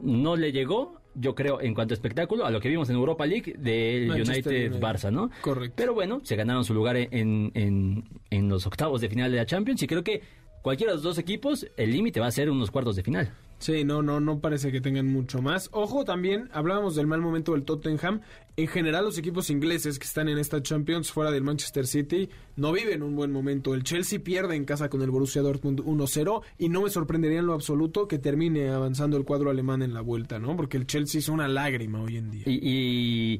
no 0.01 0.35
le 0.35 0.51
llegó, 0.51 1.01
yo 1.15 1.35
creo, 1.35 1.61
en 1.61 1.73
cuanto 1.73 1.93
a 1.93 1.95
espectáculo, 1.95 2.45
a 2.45 2.51
lo 2.51 2.59
que 2.59 2.69
vimos 2.69 2.89
en 2.89 2.95
Europa 2.95 3.25
League 3.25 3.55
del 3.57 4.07
Manchester 4.07 4.53
United 4.53 4.71
United. 4.71 4.81
Barça, 4.81 5.11
¿no? 5.11 5.29
Correcto. 5.41 5.73
Pero 5.75 5.93
bueno, 5.93 6.21
se 6.23 6.35
ganaron 6.35 6.63
su 6.63 6.73
lugar 6.73 6.97
en, 6.97 7.51
en, 7.53 8.03
en 8.29 8.49
los 8.49 8.65
octavos 8.65 9.01
de 9.01 9.09
final 9.09 9.31
de 9.31 9.37
la 9.37 9.45
Champions 9.45 9.81
y 9.83 9.87
creo 9.87 10.03
que 10.03 10.21
cualquiera 10.63 10.93
de 10.93 10.95
los 10.95 11.03
dos 11.03 11.19
equipos, 11.19 11.67
el 11.77 11.91
límite 11.91 12.19
va 12.19 12.25
a 12.25 12.31
ser 12.31 12.49
unos 12.49 12.71
cuartos 12.71 12.95
de 12.95 13.03
final. 13.03 13.31
Sí, 13.59 13.85
no, 13.85 14.01
no, 14.01 14.19
no 14.19 14.39
parece 14.39 14.73
que 14.73 14.81
tengan 14.81 15.07
mucho 15.07 15.41
más. 15.41 15.69
Ojo, 15.71 16.03
también 16.03 16.49
hablábamos 16.51 16.95
del 16.95 17.07
mal 17.07 17.21
momento 17.21 17.53
del 17.53 17.63
Tottenham. 17.63 18.19
En 18.57 18.67
general, 18.67 19.05
los 19.05 19.17
equipos 19.17 19.49
ingleses 19.49 19.99
que 19.99 20.05
están 20.05 20.27
en 20.27 20.37
esta 20.37 20.61
Champions 20.61 21.13
fuera 21.13 21.31
del 21.31 21.43
Manchester 21.43 21.87
City 21.87 22.29
no 22.57 22.73
viven 22.73 23.03
un 23.03 23.15
buen 23.15 23.31
momento. 23.31 23.73
El 23.73 23.83
Chelsea 23.83 24.19
pierde 24.19 24.57
en 24.57 24.65
casa 24.65 24.89
con 24.89 25.01
el 25.01 25.11
Borussia 25.11 25.41
Dortmund 25.41 25.79
1-0 25.79 26.41
y 26.57 26.67
no 26.67 26.81
me 26.81 26.89
sorprendería 26.89 27.39
en 27.39 27.47
lo 27.47 27.53
absoluto 27.53 28.07
que 28.09 28.19
termine 28.19 28.69
avanzando 28.69 29.15
el 29.15 29.23
cuadro 29.23 29.49
alemán 29.49 29.81
en 29.81 29.93
la 29.93 30.01
vuelta, 30.01 30.39
¿no? 30.39 30.57
Porque 30.57 30.75
el 30.75 30.85
Chelsea 30.85 31.19
es 31.19 31.29
una 31.29 31.47
lágrima 31.47 32.01
hoy 32.01 32.17
en 32.17 32.31
día. 32.31 32.43
Y, 32.45 32.59
y 32.61 33.39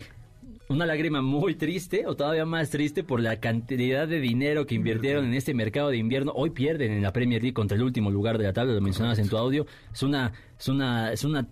una 0.74 0.86
lágrima 0.86 1.22
muy 1.22 1.56
triste, 1.56 2.06
o 2.08 2.16
todavía 2.16 2.46
más 2.46 2.70
triste, 2.70 3.04
por 3.04 3.20
la 3.22 3.40
cantidad 3.40 4.08
de 4.08 4.20
dinero 4.20 4.66
que 4.66 4.76
invirtieron 4.76 5.26
en 5.26 5.34
este 5.34 5.54
mercado 5.54 5.90
de 5.90 5.98
invierno. 5.98 6.34
Hoy 6.36 6.50
pierden 6.50 6.92
en 6.92 7.02
la 7.02 7.14
Premier 7.14 7.42
League 7.42 7.54
contra 7.54 7.78
el 7.78 7.84
último 7.84 8.12
lugar 8.12 8.38
de 8.38 8.46
la 8.46 8.54
tabla, 8.54 8.74
lo 8.74 8.82
mencionabas 8.82 9.20
en 9.20 9.30
tu 9.30 9.38
audio. 9.38 9.66
Es 9.94 10.04
una, 10.04 10.34
es 10.60 10.68
una, 10.68 11.14
es 11.14 11.24
una 11.24 11.48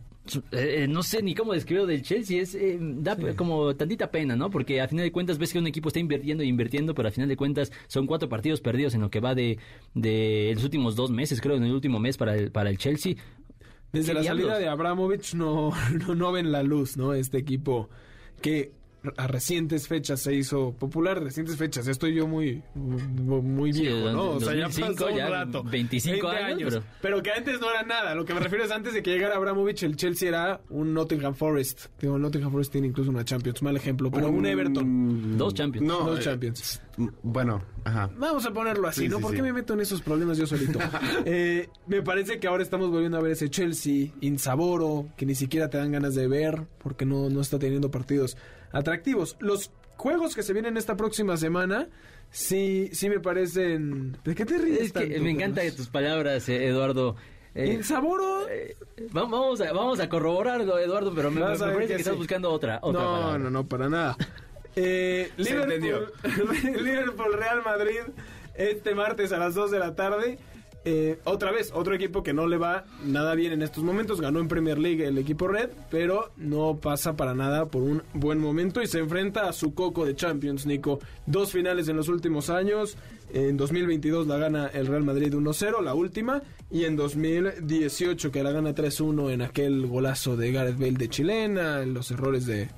eh, 0.51 0.85
no 0.87 1.01
sé 1.01 1.23
ni 1.23 1.33
cómo 1.33 1.53
describirlo 1.53 1.87
del 1.87 2.03
Chelsea, 2.03 2.41
es 2.41 2.53
eh, 2.53 2.77
da 2.79 3.17
como 3.35 3.75
tantita 3.75 4.11
pena, 4.11 4.35
¿no? 4.35 4.51
Porque 4.51 4.79
a 4.79 4.87
final 4.87 5.03
de 5.03 5.11
cuentas 5.11 5.39
ves 5.39 5.51
que 5.51 5.59
un 5.59 5.65
equipo 5.65 5.87
está 5.89 5.99
invirtiendo 5.99 6.43
y 6.43 6.47
invirtiendo, 6.47 6.93
pero 6.93 7.07
a 7.07 7.11
final 7.11 7.27
de 7.27 7.35
cuentas 7.35 7.71
son 7.87 8.05
cuatro 8.05 8.29
partidos 8.29 8.61
perdidos 8.61 8.93
en 8.93 9.01
lo 9.01 9.09
que 9.09 9.19
va 9.19 9.33
de, 9.33 9.57
de 9.95 10.51
los 10.53 10.63
últimos 10.63 10.95
dos 10.95 11.09
meses, 11.09 11.41
creo, 11.41 11.55
en 11.55 11.63
el 11.63 11.73
último 11.73 11.99
mes 11.99 12.17
para 12.17 12.35
el, 12.35 12.51
para 12.51 12.69
el 12.69 12.77
Chelsea. 12.77 13.15
Desde 13.91 14.09
¿Qué 14.09 14.13
la 14.13 14.21
diablos? 14.21 14.45
salida 14.45 14.59
de 14.59 14.67
Abramovich 14.69 15.33
no, 15.33 15.71
no, 16.07 16.15
no 16.15 16.31
ven 16.31 16.51
la 16.51 16.61
luz, 16.61 16.97
¿no? 16.97 17.13
Este 17.13 17.39
equipo 17.39 17.89
que 18.41 18.71
a 19.17 19.25
recientes 19.27 19.87
fechas 19.87 20.19
se 20.21 20.35
hizo 20.35 20.73
popular, 20.73 21.21
recientes 21.23 21.57
fechas, 21.57 21.87
estoy 21.87 22.13
yo 22.13 22.27
muy 22.27 22.61
muy, 22.75 23.01
muy 23.41 23.73
Sí, 23.73 23.81
viejo, 23.81 24.11
¿no? 24.11 24.29
O 24.31 24.39
sea, 24.39 24.53
ya 24.53 24.65
2005, 24.65 24.93
pasó 24.93 25.07
un 25.11 25.17
ya 25.17 25.29
rato. 25.29 25.63
25 25.63 26.27
años, 26.27 26.69
pero... 26.73 26.83
pero- 27.01 27.23
que 27.23 27.31
antes 27.31 27.59
no 27.59 27.69
era 27.71 27.83
nada, 27.83 28.13
lo 28.15 28.25
que 28.25 28.33
me 28.33 28.39
refiero 28.39 28.63
es 28.63 28.71
antes 28.71 28.93
de 28.93 29.01
que 29.01 29.11
llegara 29.11 29.35
Abramovich, 29.37 29.83
el 29.83 29.95
Chelsea 29.95 30.29
era 30.29 30.61
un 30.69 30.93
Nottingham 30.93 31.33
Forest. 31.33 31.87
Digo, 31.99 32.15
el 32.15 32.21
Nottingham 32.21 32.51
Forest 32.51 32.71
tiene 32.71 32.87
incluso 32.87 33.09
una 33.09 33.25
Champions, 33.25 33.61
mal 33.63 33.75
ejemplo, 33.75 34.11
pero 34.11 34.29
un 34.29 34.45
Everton. 34.45 35.37
Dos 35.37 35.53
Champions. 35.55 35.87
No, 35.87 36.03
Dos 36.05 36.19
eh, 36.19 36.23
Champions. 36.23 36.81
Bueno, 37.23 37.63
ajá. 37.83 38.09
Vamos 38.17 38.45
a 38.45 38.51
ponerlo 38.53 38.87
así, 38.87 39.01
Sí, 39.01 39.09
¿no? 39.09 39.17
sí, 39.17 39.21
¿Por 39.23 39.31
sí. 39.31 39.37
qué 39.37 39.41
me 39.43 39.53
meto 39.53 39.73
en 39.73 39.79
esos 39.81 40.01
problemas 40.01 40.37
yo 40.37 40.45
solito? 40.45 40.77
Eh, 41.25 41.69
me 41.87 42.01
parece 42.01 42.39
que 42.39 42.47
ahora 42.47 42.61
estamos 42.63 42.89
volviendo 42.91 43.17
a 43.17 43.21
ver 43.21 43.31
ese 43.31 43.49
Chelsea 43.49 44.09
insaboro, 44.21 45.07
que 45.17 45.25
ni 45.25 45.35
siquiera 45.35 45.69
te 45.69 45.77
dan 45.77 45.91
ganas 45.91 46.13
de 46.15 46.27
ver, 46.27 46.67
porque 46.83 47.05
no, 47.05 47.29
no 47.29 47.41
está 47.41 47.57
teniendo 47.59 47.89
partidos 47.91 48.37
atractivos. 48.71 49.37
Los 49.39 49.71
juegos 49.97 50.35
que 50.35 50.43
se 50.43 50.53
vienen 50.53 50.77
esta 50.77 50.95
próxima 50.97 51.37
semana, 51.37 51.87
sí, 52.31 52.89
sí 52.93 53.09
me 53.09 53.19
parecen... 53.19 54.17
¿De 54.23 54.35
qué 54.35 54.45
te 54.45 54.57
ríes 54.57 54.81
Es 54.81 54.93
que 54.93 54.99
tanto, 55.07 55.21
me 55.23 55.31
encanta 55.31 55.61
tus 55.75 55.87
palabras, 55.87 56.47
eh, 56.49 56.67
Eduardo. 56.67 57.15
Eh, 57.53 57.73
Insaboro... 57.73 58.47
eh, 58.49 58.75
va- 59.15 59.23
vamos, 59.23 59.59
a, 59.61 59.71
vamos 59.73 59.99
a 59.99 60.07
corroborarlo, 60.09 60.79
Eduardo, 60.79 61.13
pero 61.13 61.29
me, 61.31 61.41
me 61.41 61.47
Vas 61.47 61.61
a 61.61 61.65
ver 61.67 61.73
parece 61.75 61.89
que 61.93 61.95
que 61.97 62.01
estás 62.03 62.17
buscando 62.17 62.49
otra, 62.51 62.79
otra 62.81 63.01
no, 63.01 63.11
palabra. 63.11 63.37
no, 63.39 63.49
no, 63.49 63.65
para 63.67 63.89
nada. 63.89 64.15
Eh, 64.73 65.29
Liverpool, 65.35 66.13
Liverpool 66.81 67.33
Real 67.33 67.61
Madrid 67.61 67.99
este 68.55 68.95
martes 68.95 69.33
a 69.33 69.37
las 69.37 69.53
2 69.53 69.69
de 69.69 69.79
la 69.79 69.95
tarde. 69.95 70.39
Eh, 70.83 71.19
otra 71.25 71.51
vez, 71.51 71.71
otro 71.75 71.93
equipo 71.93 72.23
que 72.23 72.33
no 72.33 72.47
le 72.47 72.57
va 72.57 72.85
nada 73.05 73.35
bien 73.35 73.51
en 73.53 73.61
estos 73.61 73.83
momentos. 73.83 74.19
Ganó 74.19 74.39
en 74.39 74.47
Premier 74.47 74.79
League 74.79 75.05
el 75.05 75.17
equipo 75.17 75.47
Red, 75.47 75.69
pero 75.91 76.31
no 76.37 76.79
pasa 76.81 77.15
para 77.15 77.35
nada 77.35 77.67
por 77.67 77.83
un 77.83 78.01
buen 78.13 78.39
momento 78.39 78.81
y 78.81 78.87
se 78.87 78.99
enfrenta 78.99 79.47
a 79.47 79.53
su 79.53 79.75
coco 79.75 80.05
de 80.05 80.15
Champions, 80.15 80.65
Nico. 80.65 80.99
Dos 81.27 81.51
finales 81.51 81.87
en 81.87 81.97
los 81.97 82.09
últimos 82.09 82.49
años. 82.49 82.97
En 83.33 83.55
2022 83.55 84.27
la 84.27 84.37
gana 84.37 84.67
el 84.67 84.87
Real 84.87 85.03
Madrid 85.03 85.33
1-0, 85.33 85.81
la 85.81 85.93
última. 85.93 86.41
Y 86.71 86.85
en 86.85 86.95
2018 86.95 88.31
que 88.31 88.43
la 88.43 88.51
gana 88.51 88.73
3-1 88.73 89.31
en 89.31 89.41
aquel 89.43 89.85
golazo 89.85 90.35
de 90.35 90.51
Gareth 90.51 90.79
Bale 90.79 90.93
de 90.93 91.09
chilena, 91.09 91.81
en 91.81 91.93
los 91.93 92.09
errores 92.11 92.45
de. 92.45 92.69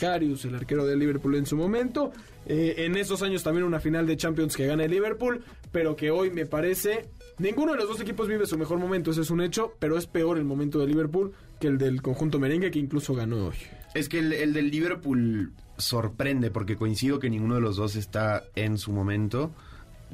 Karius, 0.00 0.44
el 0.44 0.56
arquero 0.56 0.84
de 0.84 0.96
Liverpool 0.96 1.36
en 1.36 1.46
su 1.46 1.56
momento. 1.56 2.12
Eh, 2.46 2.74
en 2.78 2.96
esos 2.96 3.22
años 3.22 3.42
también 3.42 3.64
una 3.64 3.80
final 3.80 4.06
de 4.06 4.16
Champions 4.16 4.56
que 4.56 4.66
gana 4.66 4.84
el 4.84 4.90
Liverpool, 4.90 5.44
pero 5.70 5.94
que 5.94 6.10
hoy 6.10 6.30
me 6.30 6.46
parece... 6.46 7.08
Ninguno 7.40 7.72
de 7.72 7.78
los 7.78 7.88
dos 7.88 8.00
equipos 8.00 8.28
vive 8.28 8.46
su 8.46 8.56
mejor 8.58 8.78
momento, 8.78 9.10
ese 9.10 9.22
es 9.22 9.30
un 9.30 9.40
hecho, 9.40 9.74
pero 9.78 9.96
es 9.96 10.06
peor 10.06 10.36
el 10.38 10.44
momento 10.44 10.78
de 10.78 10.86
Liverpool 10.86 11.32
que 11.58 11.66
el 11.68 11.78
del 11.78 12.02
conjunto 12.02 12.38
merengue 12.38 12.70
que 12.70 12.78
incluso 12.78 13.14
ganó 13.14 13.46
hoy. 13.48 13.54
Es 13.94 14.08
que 14.08 14.18
el, 14.18 14.32
el 14.32 14.52
del 14.52 14.70
Liverpool 14.70 15.52
sorprende 15.78 16.50
porque 16.50 16.76
coincido 16.76 17.18
que 17.18 17.30
ninguno 17.30 17.54
de 17.56 17.60
los 17.62 17.76
dos 17.76 17.96
está 17.96 18.44
en 18.54 18.76
su 18.78 18.92
momento. 18.92 19.50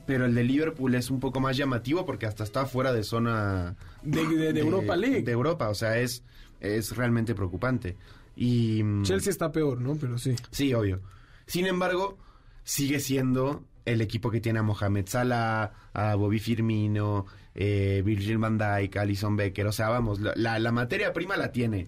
Pero 0.07 0.25
el 0.27 0.35
de 0.35 0.45
Liverpool 0.45 0.95
es 0.95 1.11
un 1.11 1.21
poco 1.21 1.41
más 1.41 1.57
llamativo 1.57 2.05
porque 2.07 2.27
hasta 2.27 2.45
está 2.45 2.67
fuera 2.67 2.93
de 2.93 3.03
zona 3.03 3.75
De, 4.03 4.25
de- 4.27 4.53
de 4.53 4.61
Europa 4.61 4.95
League. 4.97 5.23
De 5.23 5.33
Europa, 5.33 5.69
o 5.69 5.75
sea, 5.75 5.99
es, 5.99 6.23
es 6.61 6.95
realmente 6.97 7.35
preocupante. 7.35 7.97
Y 8.37 8.83
mm, 8.85 9.03
Chelsea 9.05 9.31
está 9.31 9.51
peor, 9.51 9.81
¿no? 9.81 9.97
Pero 9.97 10.19
sí. 10.19 10.37
Sí, 10.51 10.73
obvio. 10.75 11.01
Sin 11.47 11.67
embargo, 11.67 12.19
sigue 12.63 13.01
siendo 13.01 13.65
el 13.87 14.01
equipo 14.03 14.31
que 14.31 14.41
tiene 14.41 14.59
a 14.59 14.63
Mohamed 14.63 15.07
Salah, 15.07 15.73
a 15.95 16.15
Bobby 16.17 16.39
Firmino, 16.39 17.25
eh, 17.55 18.03
Virgil 18.05 18.37
van 18.39 18.59
Dijk, 18.59 18.97
Alison 18.97 19.37
Becker. 19.37 19.67
O 19.67 19.73
sea, 19.73 19.89
vamos, 19.89 20.21
la, 20.21 20.73
materia 20.73 21.13
prima 21.15 21.37
la 21.39 21.53
tiene. 21.53 21.87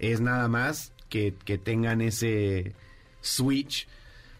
Es 0.00 0.20
nada 0.20 0.48
más 0.48 0.92
que, 1.08 1.34
que 1.44 1.58
tengan 1.58 2.00
ese 2.00 2.72
switch, 3.20 3.86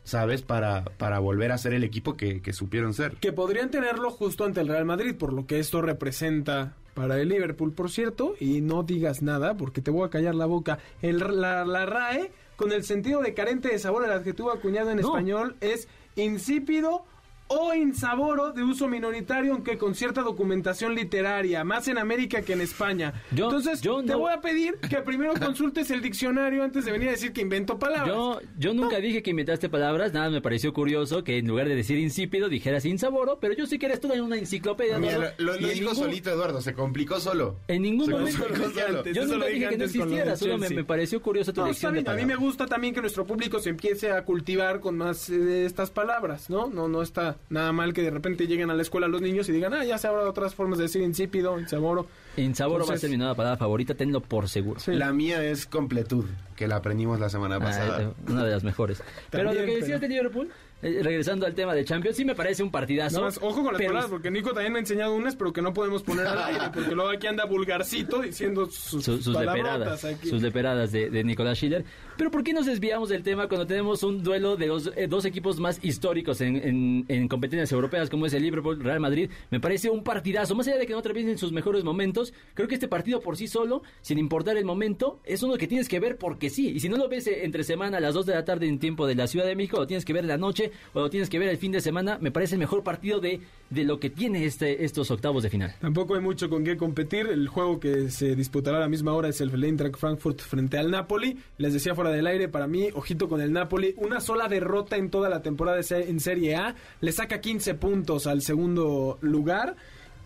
¿sabes? 0.04 0.42
Para, 0.42 0.84
para 0.84 1.18
volver 1.18 1.52
a 1.52 1.58
ser 1.58 1.72
el 1.74 1.84
equipo 1.84 2.16
que, 2.16 2.40
que 2.42 2.52
supieron 2.52 2.94
ser. 2.94 3.12
Que 3.16 3.32
podrían 3.32 3.70
tenerlo 3.70 4.10
justo 4.10 4.44
ante 4.44 4.60
el 4.60 4.68
Real 4.68 4.84
Madrid, 4.84 5.14
por 5.14 5.32
lo 5.32 5.46
que 5.46 5.58
esto 5.60 5.82
representa 5.82 6.74
para 6.94 7.20
el 7.20 7.28
Liverpool, 7.28 7.72
por 7.72 7.90
cierto, 7.90 8.34
y 8.40 8.62
no 8.62 8.82
digas 8.82 9.20
nada 9.20 9.54
porque 9.54 9.82
te 9.82 9.90
voy 9.90 10.06
a 10.06 10.10
callar 10.10 10.34
la 10.34 10.46
boca. 10.46 10.78
El, 11.02 11.18
la, 11.18 11.64
la 11.66 11.84
RAE, 11.84 12.32
con 12.56 12.72
el 12.72 12.84
sentido 12.84 13.20
de 13.20 13.34
carente 13.34 13.68
de 13.68 13.78
sabor, 13.78 14.04
el 14.04 14.12
adjetivo 14.12 14.50
acuñado 14.50 14.90
en 14.90 14.96
No. 14.98 15.08
español 15.08 15.56
es 15.60 15.88
insípido 16.16 17.04
o 17.48 17.72
insaboro 17.74 18.52
de 18.52 18.62
uso 18.64 18.88
minoritario, 18.88 19.52
aunque 19.52 19.78
con 19.78 19.94
cierta 19.94 20.22
documentación 20.22 20.94
literaria, 20.94 21.62
más 21.64 21.86
en 21.88 21.98
América 21.98 22.42
que 22.42 22.54
en 22.54 22.60
España. 22.60 23.14
Yo- 23.30 23.44
Entonces, 23.44 23.80
yo 23.80 24.00
te 24.02 24.12
no- 24.12 24.18
voy 24.18 24.32
a 24.32 24.40
pedir 24.40 24.76
que 24.78 24.96
primero 24.98 25.32
consultes 25.40 25.90
el 25.90 26.02
diccionario 26.02 26.64
antes 26.64 26.84
de 26.84 26.92
venir 26.92 27.08
a 27.08 27.12
decir 27.12 27.32
que 27.32 27.40
invento 27.42 27.78
palabras. 27.78 28.08
Yo, 28.08 28.40
yo 28.58 28.74
nunca 28.74 28.98
dije 28.98 29.22
que 29.22 29.30
inventaste 29.30 29.68
palabras, 29.68 30.12
nada 30.12 30.28
me 30.30 30.40
pareció 30.40 30.72
curioso 30.72 31.22
que 31.22 31.38
en 31.38 31.46
lugar 31.46 31.68
de 31.68 31.76
decir 31.76 31.98
insípido 31.98 32.48
dijeras 32.48 32.84
insaboro, 32.84 33.38
pero 33.40 33.54
yo 33.54 33.66
sí 33.66 33.78
que 33.78 33.86
eres 33.86 34.00
toda 34.00 34.20
una 34.22 34.36
enciclopedia. 34.36 34.98
Mira, 34.98 35.34
lo, 35.38 35.52
lo- 35.54 35.60
lo 35.60 35.68
en 35.68 35.74
dijo 35.74 35.90
ningún- 35.90 35.94
solito 35.96 36.30
Eduardo, 36.30 36.60
se 36.60 36.74
complicó 36.74 37.20
solo. 37.20 37.60
En 37.68 37.82
ningún 37.82 38.06
Se 38.06 38.12
momento. 38.12 38.42
complicó 38.44 38.70
solo. 38.70 38.98
antes. 38.98 39.14
Yo 39.14 39.22
Eso 39.22 39.32
lo 39.32 39.38
nunca 39.38 39.46
dije 39.50 39.58
dije 39.58 39.68
que 39.70 39.76
no 39.76 39.78
lo 39.78 39.84
existiera, 39.84 40.36
solo 40.36 40.58
me, 40.58 40.84
pareció 40.84 41.22
curiosa 41.22 41.52
tu 41.52 41.60
No, 41.60 41.68
lección 41.68 41.94
de. 41.94 42.10
A 42.10 42.14
mí 42.14 42.24
me 42.26 42.36
gusta 42.36 42.66
también 42.66 42.92
que 42.94 43.00
nuestro 43.00 43.24
público 43.26 43.58
se 43.60 43.70
empiece 43.70 44.10
a 44.10 44.24
cultivar 44.24 44.80
con 44.80 44.96
más 44.96 45.28
eh, 45.30 45.64
estas 45.64 45.90
palabras, 45.90 46.50
¿no? 46.50 46.66
No 46.68 46.88
no 46.88 47.02
está 47.02 47.35
nada 47.50 47.72
mal 47.72 47.92
que 47.92 48.02
de 48.02 48.10
repente 48.10 48.46
lleguen 48.46 48.70
a 48.70 48.74
la 48.74 48.82
escuela 48.82 49.08
los 49.08 49.22
niños 49.22 49.48
y 49.48 49.52
digan, 49.52 49.74
ah, 49.74 49.84
ya 49.84 49.98
se 49.98 50.06
habrá 50.08 50.28
otras 50.28 50.54
formas 50.54 50.78
de 50.78 50.84
decir 50.84 51.02
insípido, 51.02 51.58
insaboro. 51.58 52.06
Insaboro 52.36 52.86
va 52.86 52.94
a 52.94 52.98
ser 52.98 53.10
mi 53.10 53.16
nueva 53.16 53.34
palabra 53.34 53.56
favorita, 53.56 53.94
tenlo 53.94 54.20
por 54.20 54.48
seguro. 54.48 54.80
Sí. 54.80 54.92
La 54.92 55.12
mía 55.12 55.42
es 55.44 55.66
completud, 55.66 56.24
que 56.56 56.66
la 56.68 56.76
aprendimos 56.76 57.18
la 57.20 57.28
semana 57.28 57.56
Ah, 57.56 57.60
pasada. 57.60 58.12
una 58.28 58.44
de 58.44 58.50
las 58.50 58.64
mejores. 58.64 59.02
Pero 59.30 59.44
lo 59.44 59.52
que 59.52 59.62
decías 59.62 59.86
pero- 59.86 60.00
de 60.00 60.08
Liverpool, 60.08 60.48
eh, 60.82 61.00
regresando 61.02 61.46
al 61.46 61.54
tema 61.54 61.74
de 61.74 61.84
Champions, 61.84 62.16
sí 62.16 62.24
me 62.24 62.34
parece 62.34 62.62
un 62.62 62.70
partidazo. 62.70 63.26
Ojo 63.40 63.62
con 63.62 63.72
las 63.72 63.76
pero- 63.76 63.88
palabras, 63.90 64.10
porque 64.10 64.30
Nico 64.30 64.50
también 64.52 64.72
me 64.72 64.78
ha 64.78 64.80
enseñado 64.80 65.14
unas, 65.14 65.34
pero 65.36 65.52
que 65.52 65.62
no 65.62 65.72
podemos 65.72 66.02
poner 66.02 66.26
al 66.26 66.38
aire, 66.38 66.64
porque 66.72 66.94
luego 66.94 67.10
aquí 67.10 67.26
anda 67.26 67.44
vulgarcito 67.44 68.20
diciendo 68.20 68.66
sus, 68.66 69.04
Su- 69.04 69.22
sus 69.22 69.36
leperadas, 69.38 70.04
aquí. 70.04 70.28
sus 70.28 70.42
leperadas 70.42 70.92
de, 70.92 71.10
de 71.10 71.24
Nicolás 71.24 71.58
Schiller. 71.58 71.84
Pero 72.16 72.30
¿por 72.30 72.42
qué 72.42 72.52
nos 72.52 72.66
desviamos 72.66 73.08
del 73.08 73.22
tema 73.22 73.48
cuando 73.48 73.66
tenemos 73.66 74.02
un 74.02 74.22
duelo 74.22 74.56
de 74.56 74.66
los 74.66 74.90
eh, 74.96 75.06
dos 75.08 75.24
equipos 75.24 75.58
más 75.60 75.78
históricos 75.82 76.40
en, 76.40 76.56
en- 76.56 77.04
en 77.08 77.28
competencias 77.28 77.70
europeas 77.72 78.08
como 78.10 78.26
es 78.26 78.32
el 78.34 78.42
Liverpool 78.42 78.78
Real 78.82 79.00
Madrid? 79.00 79.30
Me 79.50 79.60
parece 79.60 79.90
un 79.90 80.02
partidazo. 80.02 80.54
Más 80.54 80.66
allá 80.68 80.78
de 80.78 80.86
que 80.86 80.92
no 80.92 80.98
atraviesen 81.00 81.36
sus 81.38 81.52
mejores 81.52 81.84
momentos, 81.84 82.32
creo 82.54 82.68
que 82.68 82.74
este 82.74 82.88
partido 82.88 83.20
por 83.20 83.36
sí 83.36 83.48
solo, 83.48 83.82
sin 84.02 84.18
importar 84.18 84.56
el 84.56 84.64
momento, 84.64 85.20
es 85.24 85.42
uno 85.42 85.56
que 85.56 85.66
tienes 85.66 85.88
que 85.88 86.00
ver 86.00 86.16
porque 86.16 86.50
sí. 86.50 86.68
Y 86.70 86.80
si 86.80 86.88
no 86.88 86.96
lo 86.96 87.08
ves 87.08 87.26
eh, 87.26 87.44
entre 87.44 87.64
semana 87.64 87.98
a 87.98 88.00
las 88.00 88.14
2 88.14 88.26
de 88.26 88.34
la 88.34 88.44
tarde 88.44 88.66
en 88.66 88.78
tiempo 88.78 89.06
de 89.06 89.14
la 89.14 89.26
Ciudad 89.26 89.46
de 89.46 89.54
México, 89.56 89.78
lo 89.78 89.86
tienes 89.86 90.04
que 90.04 90.12
ver 90.12 90.22
en 90.24 90.28
la 90.28 90.38
noche 90.38 90.65
o 90.92 91.00
lo 91.00 91.10
tienes 91.10 91.28
que 91.28 91.38
ver 91.38 91.48
el 91.48 91.58
fin 91.58 91.72
de 91.72 91.80
semana, 91.80 92.18
me 92.20 92.30
parece 92.30 92.54
el 92.54 92.60
mejor 92.60 92.82
partido 92.82 93.20
de, 93.20 93.40
de 93.70 93.84
lo 93.84 93.98
que 93.98 94.10
tiene 94.10 94.44
este, 94.44 94.84
estos 94.84 95.10
octavos 95.10 95.42
de 95.42 95.50
final. 95.50 95.74
Tampoco 95.80 96.14
hay 96.14 96.20
mucho 96.20 96.48
con 96.48 96.64
qué 96.64 96.76
competir. 96.76 97.26
El 97.26 97.48
juego 97.48 97.80
que 97.80 98.10
se 98.10 98.36
disputará 98.36 98.78
a 98.78 98.80
la 98.80 98.88
misma 98.88 99.12
hora 99.12 99.28
es 99.28 99.40
el 99.40 99.50
Eintracht 99.62 99.96
Frankfurt 99.96 100.40
frente 100.40 100.78
al 100.78 100.90
Napoli. 100.90 101.38
Les 101.58 101.72
decía 101.72 101.94
fuera 101.94 102.10
del 102.10 102.26
aire, 102.26 102.48
para 102.48 102.66
mí, 102.66 102.88
ojito 102.94 103.28
con 103.28 103.40
el 103.40 103.52
Napoli. 103.52 103.94
Una 103.96 104.20
sola 104.20 104.48
derrota 104.48 104.96
en 104.96 105.10
toda 105.10 105.28
la 105.28 105.42
temporada 105.42 105.80
en 105.90 106.20
Serie 106.20 106.56
A. 106.56 106.74
Le 107.00 107.12
saca 107.12 107.40
15 107.40 107.74
puntos 107.74 108.26
al 108.26 108.42
segundo 108.42 109.18
lugar. 109.20 109.76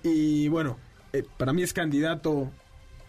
Y 0.02 0.48
bueno, 0.48 0.78
eh, 1.12 1.24
para 1.36 1.52
mí 1.52 1.62
es 1.62 1.72
candidato 1.72 2.50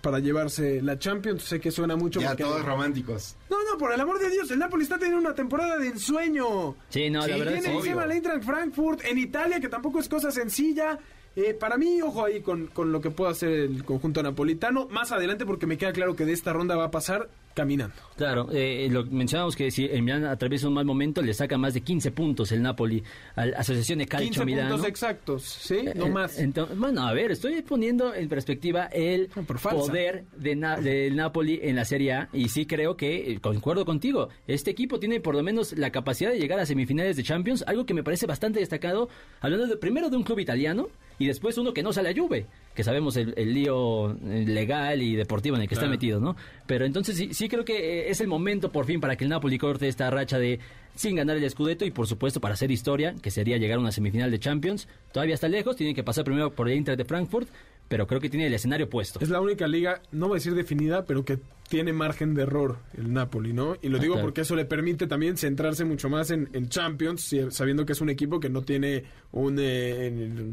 para 0.02 0.20
llevarse 0.20 0.82
la 0.82 0.98
Champions. 1.00 1.44
Sé 1.44 1.60
que 1.60 1.72
suena 1.72 1.96
mucho 1.96 2.20
Ya 2.20 2.30
porque- 2.30 2.44
todos 2.44 2.66
románticos. 2.66 3.36
No, 3.50 3.58
no, 3.64 3.78
por 3.78 3.94
el 3.94 4.02
amor 4.02 4.20
de 4.20 4.30
Dios, 4.30 4.50
el 4.52 4.60
Napoli 4.60 4.84
está 4.84 4.98
teniendo 4.98 5.20
una 5.22 5.36
temporada 5.36 5.78
de 5.78 5.88
ensueño. 5.88 6.76
Sí, 6.90 7.10
no, 7.10 7.20
la 7.20 7.26
Sí, 7.26 7.32
verdad 7.40 7.54
Tiene 7.54 7.68
sí. 7.68 7.78
encima 7.78 8.04
el 8.06 8.12
Eintracht 8.12 8.44
Frankfurt 8.44 9.06
en 9.06 9.18
Italia, 9.18 9.60
que 9.60 9.70
tampoco 9.70 10.00
es 10.00 10.10
cosa 10.10 10.32
sencilla. 10.32 10.98
Eh, 11.36 11.54
para 11.54 11.78
mí, 11.78 12.02
ojo 12.02 12.26
ahí 12.26 12.42
con, 12.42 12.68
con 12.68 12.92
lo 12.92 13.00
que 13.00 13.10
pueda 13.10 13.32
hacer 13.32 13.50
el 13.52 13.86
conjunto 13.86 14.22
napolitano. 14.22 14.88
Más 14.90 15.14
adelante, 15.14 15.46
porque 15.46 15.66
me 15.66 15.78
queda 15.78 15.94
claro 15.94 16.14
que 16.16 16.26
de 16.26 16.34
esta 16.34 16.52
ronda 16.52 16.76
va 16.76 16.86
a 16.86 16.92
pasar 16.92 17.30
caminando. 17.54 17.94
Claro, 18.16 18.48
eh, 18.52 18.88
lo 18.92 19.04
mencionamos 19.06 19.56
que 19.56 19.72
si 19.72 19.86
el 19.86 20.04
Milán 20.04 20.26
atraviesa 20.26 20.68
un 20.68 20.76
mal 20.76 20.86
momento, 20.86 21.22
le 21.22 21.34
saca 21.34 21.58
más 21.58 21.74
de 21.74 21.82
15 21.82 22.12
puntos 22.12 22.52
el 22.52 22.62
Napoli 22.62 23.04
a 23.36 23.46
la 23.48 23.58
Asociación 23.58 24.00
de 24.00 24.06
15 24.06 24.26
Calcio 24.26 24.46
Milano. 24.46 24.70
puntos 24.72 24.88
exactos, 24.88 25.44
¿sí? 25.44 25.80
No 25.96 26.06
Eh, 26.06 26.10
más. 26.12 26.38
entonces, 26.40 26.78
bueno, 26.78 27.02
a 27.08 27.14
ver, 27.14 27.32
estoy 27.32 27.62
poniendo 27.64 28.14
en 28.14 28.30
perspectiva 28.30 28.86
el 28.88 29.30
falsa. 29.30 29.70
poder 29.72 30.26
de 30.38 30.56
Na- 30.56 30.80
del 30.80 31.16
Napoli 31.16 31.60
en 31.64 31.76
la 31.76 31.86
Serie 31.86 32.14
A 32.14 32.30
y 32.34 32.50
sí 32.50 32.66
creo 32.66 32.96
que, 32.96 33.32
eh, 33.32 33.40
concuerdo 33.42 33.86
contigo, 33.86 34.30
este 34.48 34.70
equipo 34.72 35.00
tiene 35.00 35.20
por 35.20 35.34
lo 35.36 35.42
menos 35.44 35.74
la 35.78 35.90
capacidad 35.92 36.32
de 36.32 36.40
llegar 36.40 36.60
a 36.60 36.66
semifinales 36.66 37.18
de 37.18 37.24
Champions, 37.24 37.64
algo 37.66 37.86
que 37.86 37.94
me 37.94 38.04
parece 38.04 38.28
bastante 38.28 38.60
destacado, 38.60 39.10
hablando 39.40 39.66
de, 39.68 39.78
primero 39.78 40.10
de 40.10 40.18
un 40.18 40.24
club 40.24 40.40
italiano 40.40 40.90
y 41.22 41.28
después 41.28 41.58
uno 41.58 41.74
que 41.74 41.84
no 41.84 41.94
sale 41.94 42.10
a 42.10 42.14
Juve, 42.16 42.46
que 42.74 42.84
sabemos 42.84 43.16
el, 43.18 43.34
el 43.38 43.54
lío 43.54 44.16
legal 44.24 45.02
y 45.02 45.16
deportivo 45.16 45.56
en 45.56 45.64
el 45.64 45.68
que 45.68 45.76
está 45.76 45.88
metido, 45.88 46.20
¿no? 46.20 46.36
Pero 46.68 46.86
entonces 46.86 47.16
sí, 47.18 47.34
sí 47.34 47.48
creo 47.50 47.64
que 47.66 47.78
eh, 48.08 48.10
es 48.10 48.22
el 48.22 48.28
momento 48.28 48.72
por 48.72 48.86
fin 48.86 49.00
para 49.00 49.16
que 49.16 49.24
el 49.26 49.30
Napoli 49.30 49.58
corte 49.58 49.88
esta 49.88 50.10
racha 50.10 50.38
de 50.40 50.60
sin 50.96 51.16
ganar 51.16 51.38
el 51.38 51.50
Scudetto 51.50 51.86
y 51.86 51.92
por 51.92 52.08
supuesto 52.08 52.42
para 52.42 52.54
hacer 52.56 52.70
historia, 52.72 53.16
que 53.22 53.32
sería 53.32 53.58
llegar 53.58 53.78
a 53.78 53.82
una 53.82 53.92
semifinal 53.92 54.30
de 54.32 54.40
Champions. 54.40 54.88
Todavía 55.14 55.36
está 55.36 55.48
lejos, 55.48 55.76
tiene 55.76 55.94
que 55.94 56.04
pasar 56.04 56.24
primero 56.26 56.52
por 56.52 56.68
el 56.70 56.76
Inter 56.78 56.98
de 56.98 57.06
Frankfurt, 57.06 57.48
pero 57.88 58.08
creo 58.08 58.20
que 58.20 58.30
tiene 58.30 58.48
el 58.48 58.54
escenario 58.54 58.90
puesto. 58.90 59.20
Es 59.22 59.30
la 59.30 59.40
única 59.42 59.68
liga, 59.68 60.02
no 60.12 60.28
voy 60.28 60.36
a 60.36 60.40
decir 60.40 60.54
definida, 60.56 61.06
pero 61.06 61.24
que 61.24 61.40
tiene 61.70 61.94
margen 61.94 62.34
de 62.36 62.42
error 62.44 62.80
el 62.98 63.14
Napoli, 63.14 63.54
¿no? 63.54 63.78
Y 63.82 63.88
lo 63.88 63.98
Ah, 63.98 64.02
digo 64.02 64.14
claro. 64.16 64.28
porque 64.28 64.42
eso 64.42 64.56
le 64.58 64.66
permite 64.66 65.08
también 65.08 65.38
centrarse 65.38 65.86
mucho 65.86 66.10
más 66.10 66.30
en, 66.32 66.50
en 66.52 66.68
Champions, 66.68 67.34
sabiendo 67.50 67.86
que 67.86 67.94
es 67.94 68.02
un 68.02 68.10
equipo 68.10 68.42
que 68.42 68.50
no 68.50 68.62
tiene 68.62 69.04
un 69.32 69.58
eh, 69.62 70.52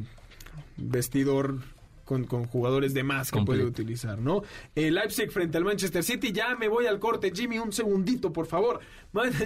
vestidor 0.78 1.58
con, 2.04 2.25
con 2.25 2.47
jugadores 2.47 2.94
de 2.94 3.02
más 3.02 3.30
que 3.30 3.42
puede 3.42 3.64
utilizar, 3.64 4.18
¿no? 4.18 4.42
El 4.75 4.94
Leipzig 4.94 5.30
frente 5.30 5.58
al 5.58 5.64
Manchester 5.64 6.02
City, 6.02 6.32
ya 6.32 6.56
me 6.56 6.68
voy 6.68 6.87
al 6.87 6.99
corte, 6.99 7.30
Jimmy, 7.35 7.58
un 7.58 7.73
segundito, 7.73 8.32
por 8.32 8.47
favor. 8.47 8.80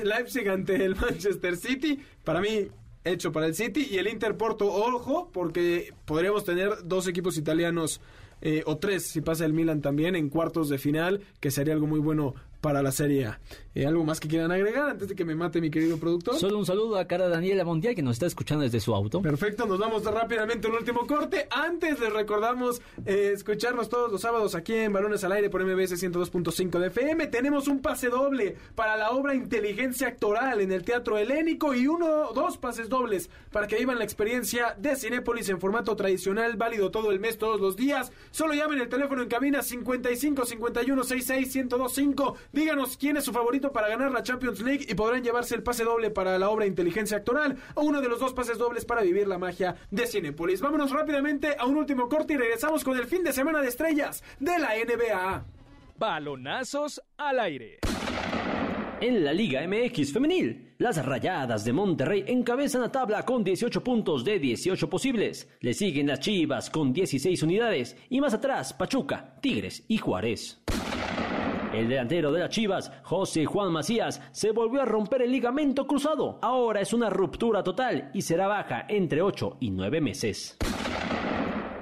Leipzig 0.05 0.49
ante 0.49 0.85
el 0.85 0.95
Manchester 0.95 1.57
City, 1.57 1.99
para 2.23 2.41
mí 2.41 2.69
hecho 3.05 3.33
para 3.33 3.47
el 3.47 3.55
City 3.55 3.89
y 3.91 3.99
el 3.99 4.07
Inter 4.07 4.37
Porto, 4.37 4.73
ojo, 4.73 5.29
porque 5.33 5.93
podríamos 6.05 6.45
tener 6.45 6.71
dos 6.85 7.09
equipos 7.09 7.37
italianos 7.37 8.01
eh, 8.41 8.63
o 8.67 8.77
tres 8.77 9.07
si 9.07 9.21
pasa 9.21 9.45
el 9.45 9.53
Milan 9.53 9.81
también 9.81 10.15
en 10.15 10.29
cuartos 10.29 10.69
de 10.69 10.79
final, 10.79 11.21
que 11.41 11.51
sería 11.51 11.75
algo 11.75 11.87
muy 11.87 12.01
bueno 12.01 12.35
para 12.63 12.81
la 12.81 12.93
Serie 12.93 13.27
A. 13.27 13.41
Eh, 13.75 13.87
¿Algo 13.87 14.05
más 14.05 14.21
que 14.21 14.29
quieran 14.29 14.53
agregar 14.53 14.91
antes 14.91 15.09
de 15.09 15.15
que 15.15 15.25
me 15.25 15.35
mate 15.35 15.61
mi 15.61 15.71
querido 15.71 15.97
productor? 15.99 16.37
Solo 16.37 16.59
un 16.59 16.67
saludo 16.67 16.99
a 16.99 17.07
cara 17.07 17.29
Daniela 17.29 17.65
Montiel 17.65 17.95
que 17.95 18.03
nos 18.03 18.15
está 18.15 18.27
escuchando 18.27 18.65
desde 18.65 18.81
su 18.81 18.95
auto. 18.95 19.23
Perfecto, 19.23 19.67
nos 19.67 19.79
vamos 19.79 20.05
rápidamente 20.05 20.67
a 20.67 20.71
un 20.71 20.77
último 20.77 21.07
corte. 21.07 21.49
Antes 21.51 21.99
les 21.99 22.13
recordamos 22.13 22.83
eh, 23.07 23.33
escucharnos 23.35 23.89
todos 23.89 24.13
los 24.13 24.21
sábados 24.21 24.55
aquí 24.55 24.75
en 24.75 24.93
Balones 24.93 25.25
al 25.25 25.33
Aire 25.33 25.51
por 25.51 25.65
MBS 25.65 26.03
102.5 26.03 26.79
de 26.79 26.87
FM. 26.89 27.27
Tenemos 27.29 27.67
un 27.67 27.81
pase 27.81 28.11
doble 28.11 28.57
para 28.75 28.97
la 28.97 29.11
obra 29.11 29.35
Inteligencia 29.35 30.09
Actoral 30.09 30.61
en 30.61 30.71
el 30.71 30.85
Teatro 30.85 31.17
Helénico 31.17 31.75
y 31.75 31.87
uno 31.87 32.33
dos 32.33 32.59
pases 32.59 32.89
dobles 32.89 33.31
para 33.51 33.67
que 33.67 33.77
vivan 33.77 33.99
la 33.99 34.05
experiencia 34.05 34.77
de 34.79 34.97
Cinépolis 34.97 35.49
en 35.49 35.59
formato 35.59 35.97
tradicional, 35.97 36.57
válido 36.57 36.91
todo 36.91 37.11
el 37.11 37.21
mes, 37.21 37.39
todos 37.39 37.61
los 37.61 37.77
días. 37.77 38.13
Solo 38.31 38.53
llamen 38.53 38.81
el 38.81 38.89
teléfono 38.89 39.23
en 39.23 39.29
cabina 39.29 39.63
55 39.63 40.45
51 40.45 41.05
66 41.05 41.57
1025. 41.57 42.37
Díganos 42.53 42.99
quién 42.99 43.17
es 43.17 43.25
su 43.25 43.33
favorito 43.33 43.73
para 43.73 43.89
ganar 43.89 44.13
la 44.13 44.23
Champions 44.23 44.61
League 44.61 44.85
y 44.87 44.95
podrán 44.95 45.25
llevarse 45.25 45.55
el 45.55 45.63
pase 45.63 45.85
doble 45.85 46.11
para 46.11 46.39
la 46.39 46.51
obra 46.51 46.67
Inteligencia 46.67 47.17
Actoral 47.17 47.57
o 47.75 47.83
uno 47.83 48.03
de 48.03 48.09
los 48.09 48.21
dos 48.21 48.35
pases 48.35 48.59
dobles 48.59 48.85
para 48.85 49.01
vivir 49.01 49.27
la 49.27 49.39
magia 49.39 49.75
de 49.91 50.07
Cinépolis. 50.07 50.61
Vámonos 50.61 50.91
rápidamente 50.91 51.57
a 51.59 51.65
un 51.65 51.77
último 51.77 52.11
corte 52.11 52.35
y 52.35 52.37
regresamos 52.37 52.85
con 52.85 52.99
el 52.99 53.07
fin 53.07 53.25
de 53.25 53.33
semana 53.33 53.63
de 53.63 53.69
estrellas 53.69 54.23
de 54.39 54.59
la 54.59 54.73
NBA. 54.75 55.45
Balonazos 55.97 57.01
al 57.17 57.41
aire. 57.41 57.79
En 59.01 59.25
la 59.25 59.33
Liga 59.33 59.67
MX 59.67 60.13
femenil, 60.13 60.75
las 60.79 61.05
Rayadas 61.05 61.65
de 61.65 61.73
Monterrey 61.73 62.25
encabezan 62.27 62.83
la 62.83 62.93
tabla 62.93 63.25
con 63.25 63.43
18 63.43 63.83
puntos 63.83 64.25
de 64.25 64.39
18 64.39 64.91
posibles. 64.91 65.49
Le 65.61 65.73
siguen 65.73 66.07
las 66.07 66.21
Chivas 66.21 66.69
con 66.69 66.93
16 66.93 67.43
unidades 67.43 67.97
y 68.11 68.21
más 68.21 68.35
atrás 68.35 68.75
Pachuca, 68.75 69.39
Tigres 69.41 69.85
y 69.89 69.97
Juárez. 69.97 70.63
El 71.73 71.89
delantero 71.89 72.31
de 72.31 72.41
las 72.41 72.51
Chivas, 72.51 72.93
José 73.03 73.47
Juan 73.47 73.73
Macías, 73.73 74.21
se 74.31 74.51
volvió 74.51 74.83
a 74.83 74.85
romper 74.85 75.23
el 75.23 75.33
ligamento 75.33 75.87
cruzado. 75.87 76.39
Ahora 76.43 76.83
es 76.83 76.93
una 76.93 77.09
ruptura 77.09 77.63
total 77.63 78.11
y 78.13 78.21
será 78.21 78.47
baja 78.47 78.85
entre 78.89 79.23
8 79.23 79.57
y 79.61 79.71
9 79.71 80.03
meses. 80.03 80.59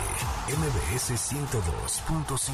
MBS 0.48 1.12
102.5. 1.32 2.52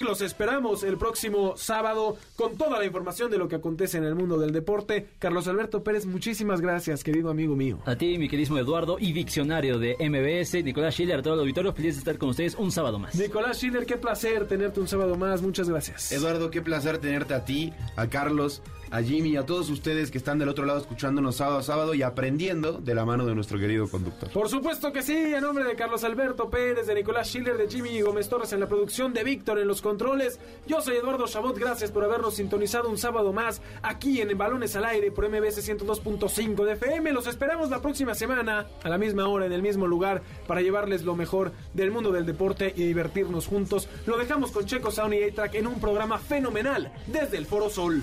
Los 0.00 0.22
esperamos 0.22 0.82
el 0.82 0.96
próximo 0.96 1.54
sábado 1.56 2.16
con 2.34 2.56
toda 2.56 2.78
la 2.78 2.86
información 2.86 3.30
de 3.30 3.36
lo 3.36 3.48
que 3.48 3.56
acontece 3.56 3.98
en 3.98 4.04
el 4.04 4.14
mundo 4.14 4.38
del 4.38 4.50
deporte. 4.50 5.10
Carlos 5.18 5.46
Alberto 5.46 5.84
Pérez, 5.84 6.06
muchísimas 6.06 6.62
gracias, 6.62 7.04
querido 7.04 7.28
amigo 7.30 7.54
mío. 7.54 7.80
A 7.84 7.96
ti, 7.96 8.16
mi 8.16 8.28
queridísimo 8.28 8.58
Eduardo 8.58 8.96
y 8.98 9.12
diccionario 9.12 9.78
de 9.78 9.96
MBS, 10.00 10.64
Nicolás 10.64 10.94
Schiller, 10.94 11.18
a 11.20 11.22
todo 11.22 11.34
el 11.34 11.40
auditorio, 11.40 11.74
feliz 11.74 11.96
de 11.96 11.98
estar 11.98 12.16
con 12.16 12.30
ustedes 12.30 12.54
un 12.54 12.72
sábado 12.72 12.98
más. 12.98 13.14
Nicolás 13.14 13.58
Schiller, 13.58 13.84
qué 13.84 13.98
placer 13.98 14.48
tenerte 14.48 14.80
un 14.80 14.88
sábado 14.88 15.16
más. 15.16 15.42
Muchas 15.42 15.68
gracias. 15.68 16.10
Eduardo, 16.10 16.50
qué 16.50 16.62
placer 16.62 16.96
tenerte 16.98 17.34
a 17.34 17.44
ti, 17.44 17.74
a 17.94 18.08
Carlos, 18.08 18.62
a 18.92 19.02
Jimmy 19.02 19.30
y 19.30 19.36
a 19.36 19.46
todos 19.46 19.70
ustedes 19.70 20.10
que 20.10 20.18
están 20.18 20.38
del 20.38 20.50
otro 20.50 20.66
lado 20.66 20.78
escuchándonos 20.78 21.36
sábado 21.36 21.58
a 21.58 21.62
sábado 21.62 21.94
y 21.94 22.02
aprendiendo 22.02 22.74
de 22.74 22.94
la 22.94 23.06
mano 23.06 23.24
de 23.24 23.34
nuestro 23.34 23.58
querido 23.58 23.88
conductor. 23.88 24.30
Por 24.30 24.50
supuesto 24.50 24.92
que 24.92 25.02
sí, 25.02 25.32
a 25.34 25.40
nombre 25.40 25.64
de 25.64 25.74
Carlos 25.74 26.04
Alberto 26.04 26.50
Pérez, 26.50 26.86
de 26.86 26.94
Nicolás 26.94 27.28
Schiller, 27.28 27.56
de 27.56 27.68
Jimmy 27.68 28.02
Gómez 28.02 28.28
Torres 28.28 28.52
en 28.52 28.60
la 28.60 28.68
producción, 28.68 29.14
de 29.14 29.24
Víctor 29.24 29.58
en 29.58 29.66
los 29.66 29.80
controles. 29.80 30.38
Yo 30.66 30.82
soy 30.82 30.96
Eduardo 30.96 31.26
Chabot, 31.26 31.58
gracias 31.58 31.90
por 31.90 32.04
habernos 32.04 32.34
sintonizado 32.34 32.90
un 32.90 32.98
sábado 32.98 33.32
más 33.32 33.62
aquí 33.82 34.20
en 34.20 34.36
Balones 34.36 34.76
al 34.76 34.84
Aire 34.84 35.10
por 35.10 35.26
MBS 35.26 35.66
102.5 35.66 36.64
de 36.64 36.72
FM. 36.72 37.12
Los 37.12 37.26
esperamos 37.26 37.70
la 37.70 37.80
próxima 37.80 38.14
semana 38.14 38.66
a 38.82 38.88
la 38.90 38.98
misma 38.98 39.26
hora, 39.26 39.46
en 39.46 39.52
el 39.52 39.62
mismo 39.62 39.86
lugar, 39.86 40.22
para 40.46 40.60
llevarles 40.60 41.02
lo 41.02 41.16
mejor 41.16 41.52
del 41.72 41.90
mundo 41.90 42.12
del 42.12 42.26
deporte 42.26 42.74
y 42.76 42.84
divertirnos 42.84 43.46
juntos. 43.46 43.88
Lo 44.06 44.18
dejamos 44.18 44.50
con 44.50 44.66
Checo 44.66 44.90
Sound 44.90 45.14
y 45.14 45.22
A-Track 45.22 45.54
en 45.54 45.66
un 45.66 45.80
programa 45.80 46.18
fenomenal 46.18 46.92
desde 47.06 47.38
el 47.38 47.46
Foro 47.46 47.70
Sol. 47.70 48.02